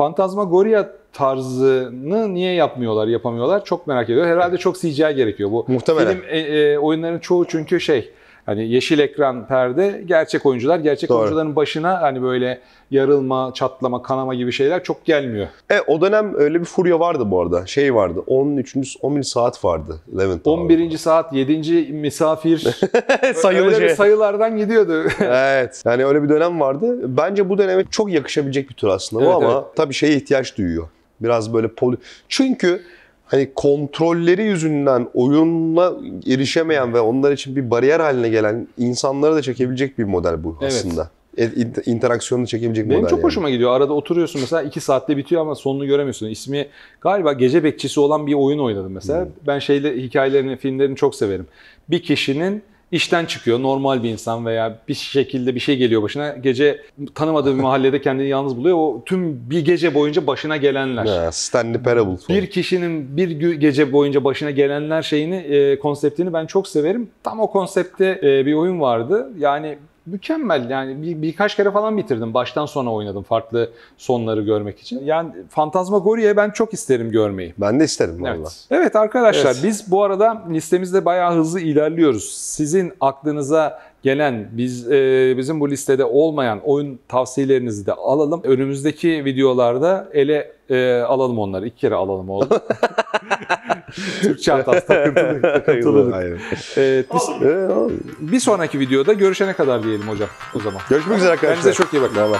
Fantasmagoria 0.00 0.86
tarzını 1.12 2.34
niye 2.34 2.52
yapmıyorlar, 2.54 3.06
yapamıyorlar 3.06 3.64
çok 3.64 3.86
merak 3.86 4.10
ediyorum. 4.10 4.32
Herhalde 4.32 4.58
çok 4.58 4.76
CGI 4.76 5.14
gerekiyor 5.16 5.50
bu. 5.50 5.64
Muhtemelen. 5.68 6.12
Film 6.12 6.24
e, 6.28 6.38
e, 6.38 6.78
oyunların 6.78 7.18
çoğu 7.18 7.44
çünkü 7.44 7.80
şey 7.80 8.10
hani 8.46 8.68
yeşil 8.68 8.98
ekran 8.98 9.46
perde 9.46 10.02
gerçek 10.06 10.46
oyuncular 10.46 10.78
gerçek 10.78 11.10
Doğru. 11.10 11.18
oyuncuların 11.18 11.56
başına 11.56 12.02
hani 12.02 12.22
böyle 12.22 12.60
yarılma, 12.90 13.50
çatlama, 13.54 14.02
kanama 14.02 14.34
gibi 14.34 14.52
şeyler 14.52 14.84
çok 14.84 15.04
gelmiyor. 15.04 15.46
E, 15.70 15.80
o 15.80 16.00
dönem 16.00 16.34
öyle 16.34 16.60
bir 16.60 16.64
furya 16.64 17.00
vardı 17.00 17.30
bu 17.30 17.40
arada. 17.40 17.66
Şey 17.66 17.94
vardı. 17.94 18.22
13. 18.26 18.76
11 19.02 19.22
saat 19.22 19.64
vardı. 19.64 20.00
Levent 20.18 20.40
abi. 20.40 20.48
11. 20.48 20.98
saat 20.98 21.32
7. 21.32 21.92
misafir 21.92 22.58
Sayılı 23.34 23.74
şey. 23.74 23.88
sayılardan 23.88 24.56
gidiyordu. 24.56 25.08
evet. 25.20 25.82
Yani 25.84 26.04
öyle 26.04 26.22
bir 26.22 26.28
dönem 26.28 26.60
vardı. 26.60 27.16
Bence 27.16 27.48
bu 27.48 27.58
döneme 27.58 27.84
çok 27.90 28.12
yakışabilecek 28.12 28.68
bir 28.68 28.74
tür 28.74 28.88
aslında 28.88 29.24
bu 29.24 29.26
Evet, 29.26 29.36
ama 29.36 29.52
evet. 29.52 29.76
tabii 29.76 29.94
şeye 29.94 30.16
ihtiyaç 30.16 30.58
duyuyor. 30.58 30.88
Biraz 31.20 31.54
böyle 31.54 31.68
poli... 31.68 31.96
Çünkü 32.28 32.82
hani 33.30 33.50
kontrolleri 33.54 34.42
yüzünden 34.42 35.08
oyunla 35.14 35.94
erişemeyen 36.26 36.94
ve 36.94 37.00
onlar 37.00 37.32
için 37.32 37.56
bir 37.56 37.70
bariyer 37.70 38.00
haline 38.00 38.28
gelen 38.28 38.68
insanları 38.78 39.34
da 39.34 39.42
çekebilecek 39.42 39.98
bir 39.98 40.04
model 40.04 40.44
bu 40.44 40.56
Evet. 40.60 40.72
aslında. 40.72 41.10
E, 41.38 41.44
in- 41.44 41.74
interaksiyonu 41.86 42.46
çekebilecek 42.46 42.84
Benim 42.84 42.96
model 42.96 43.10
çok 43.10 43.18
yani. 43.18 43.26
hoşuma 43.26 43.50
gidiyor. 43.50 43.70
Arada 43.72 43.92
oturuyorsun 43.92 44.40
mesela 44.40 44.62
2 44.62 44.80
saatte 44.80 45.16
bitiyor 45.16 45.40
ama 45.42 45.54
sonunu 45.54 45.86
göremiyorsun. 45.86 46.28
İsmi 46.28 46.66
galiba 47.00 47.32
gece 47.32 47.64
bekçisi 47.64 48.00
olan 48.00 48.26
bir 48.26 48.34
oyun 48.34 48.58
oynadım 48.58 48.92
mesela. 48.92 49.24
Hmm. 49.24 49.30
Ben 49.46 49.58
şeyle 49.58 49.96
hikayelerini, 50.02 50.56
filmlerini 50.56 50.96
çok 50.96 51.14
severim. 51.14 51.46
Bir 51.90 52.02
kişinin 52.02 52.62
işten 52.92 53.26
çıkıyor 53.26 53.62
normal 53.62 54.02
bir 54.02 54.08
insan 54.10 54.46
veya 54.46 54.78
bir 54.88 54.94
şekilde 54.94 55.54
bir 55.54 55.60
şey 55.60 55.76
geliyor 55.76 56.02
başına. 56.02 56.28
Gece 56.28 56.80
tanımadığı 57.14 57.56
bir 57.56 57.60
mahallede 57.62 58.00
kendini 58.00 58.28
yalnız 58.28 58.56
buluyor. 58.56 58.76
O 58.76 59.02
tüm 59.06 59.50
bir 59.50 59.64
gece 59.64 59.94
boyunca 59.94 60.26
başına 60.26 60.56
gelenler. 60.56 61.06
Ha, 61.06 61.32
Stanley 61.32 61.82
Parable 61.82 62.16
falan. 62.16 62.40
Bir 62.40 62.50
kişinin 62.50 63.16
bir 63.16 63.30
gece 63.50 63.92
boyunca 63.92 64.24
başına 64.24 64.50
gelenler 64.50 65.02
şeyini, 65.02 65.36
e, 65.36 65.78
konseptini 65.78 66.32
ben 66.32 66.46
çok 66.46 66.68
severim. 66.68 67.10
Tam 67.22 67.40
o 67.40 67.50
konsepte 67.50 68.20
e, 68.22 68.46
bir 68.46 68.54
oyun 68.54 68.80
vardı. 68.80 69.30
Yani 69.38 69.78
mükemmel. 70.06 70.70
Yani 70.70 71.02
bir, 71.02 71.22
birkaç 71.22 71.56
kere 71.56 71.70
falan 71.70 71.96
bitirdim. 71.96 72.34
Baştan 72.34 72.66
sona 72.66 72.94
oynadım 72.94 73.22
farklı 73.22 73.70
sonları 73.96 74.42
görmek 74.42 74.80
için. 74.80 75.04
Yani 75.04 75.30
Fantasmagoria'yı 75.48 76.36
ben 76.36 76.50
çok 76.50 76.74
isterim 76.74 77.10
görmeyi. 77.10 77.54
Ben 77.58 77.80
de 77.80 77.84
isterim 77.84 78.22
valla. 78.22 78.34
Evet. 78.34 78.66
evet 78.70 78.96
arkadaşlar 78.96 79.52
Evet. 79.54 79.64
biz 79.64 79.90
bu 79.90 80.02
arada 80.02 80.42
listemizde 80.50 81.04
bayağı 81.04 81.34
hızlı 81.34 81.60
ilerliyoruz. 81.60 82.34
Sizin 82.34 82.92
aklınıza 83.00 83.89
gelen 84.02 84.48
biz 84.52 84.92
e, 84.92 85.34
bizim 85.36 85.60
bu 85.60 85.70
listede 85.70 86.04
olmayan 86.04 86.60
oyun 86.64 86.98
tavsiyelerinizi 87.08 87.86
de 87.86 87.92
alalım. 87.92 88.40
Önümüzdeki 88.44 89.24
videolarda 89.24 90.08
ele 90.12 90.52
e, 90.70 91.00
alalım 91.00 91.38
onları. 91.38 91.66
İki 91.66 91.76
kere 91.76 91.94
alalım 91.94 92.30
oldu. 92.30 92.60
Türkçe 94.22 94.52
hatası 94.52 94.86
takıntılı, 94.86 95.42
takıntılılık. 95.42 96.14
Aynen. 96.14 96.38
Evet, 96.76 97.06
bir, 97.14 97.46
Ee, 97.46 97.90
bir 98.20 98.40
sonraki 98.40 98.80
videoda 98.80 99.12
görüşene 99.12 99.52
kadar 99.52 99.82
diyelim 99.82 100.08
hocam 100.08 100.28
o 100.54 100.60
zaman. 100.60 100.80
Görüşmek 100.90 101.18
üzere 101.18 101.30
arkadaşlar. 101.30 101.56
Kendinize 101.56 101.82
çok 101.82 101.94
iyi 101.94 102.02
bakın. 102.02 102.16
Merhaba. 102.16 102.38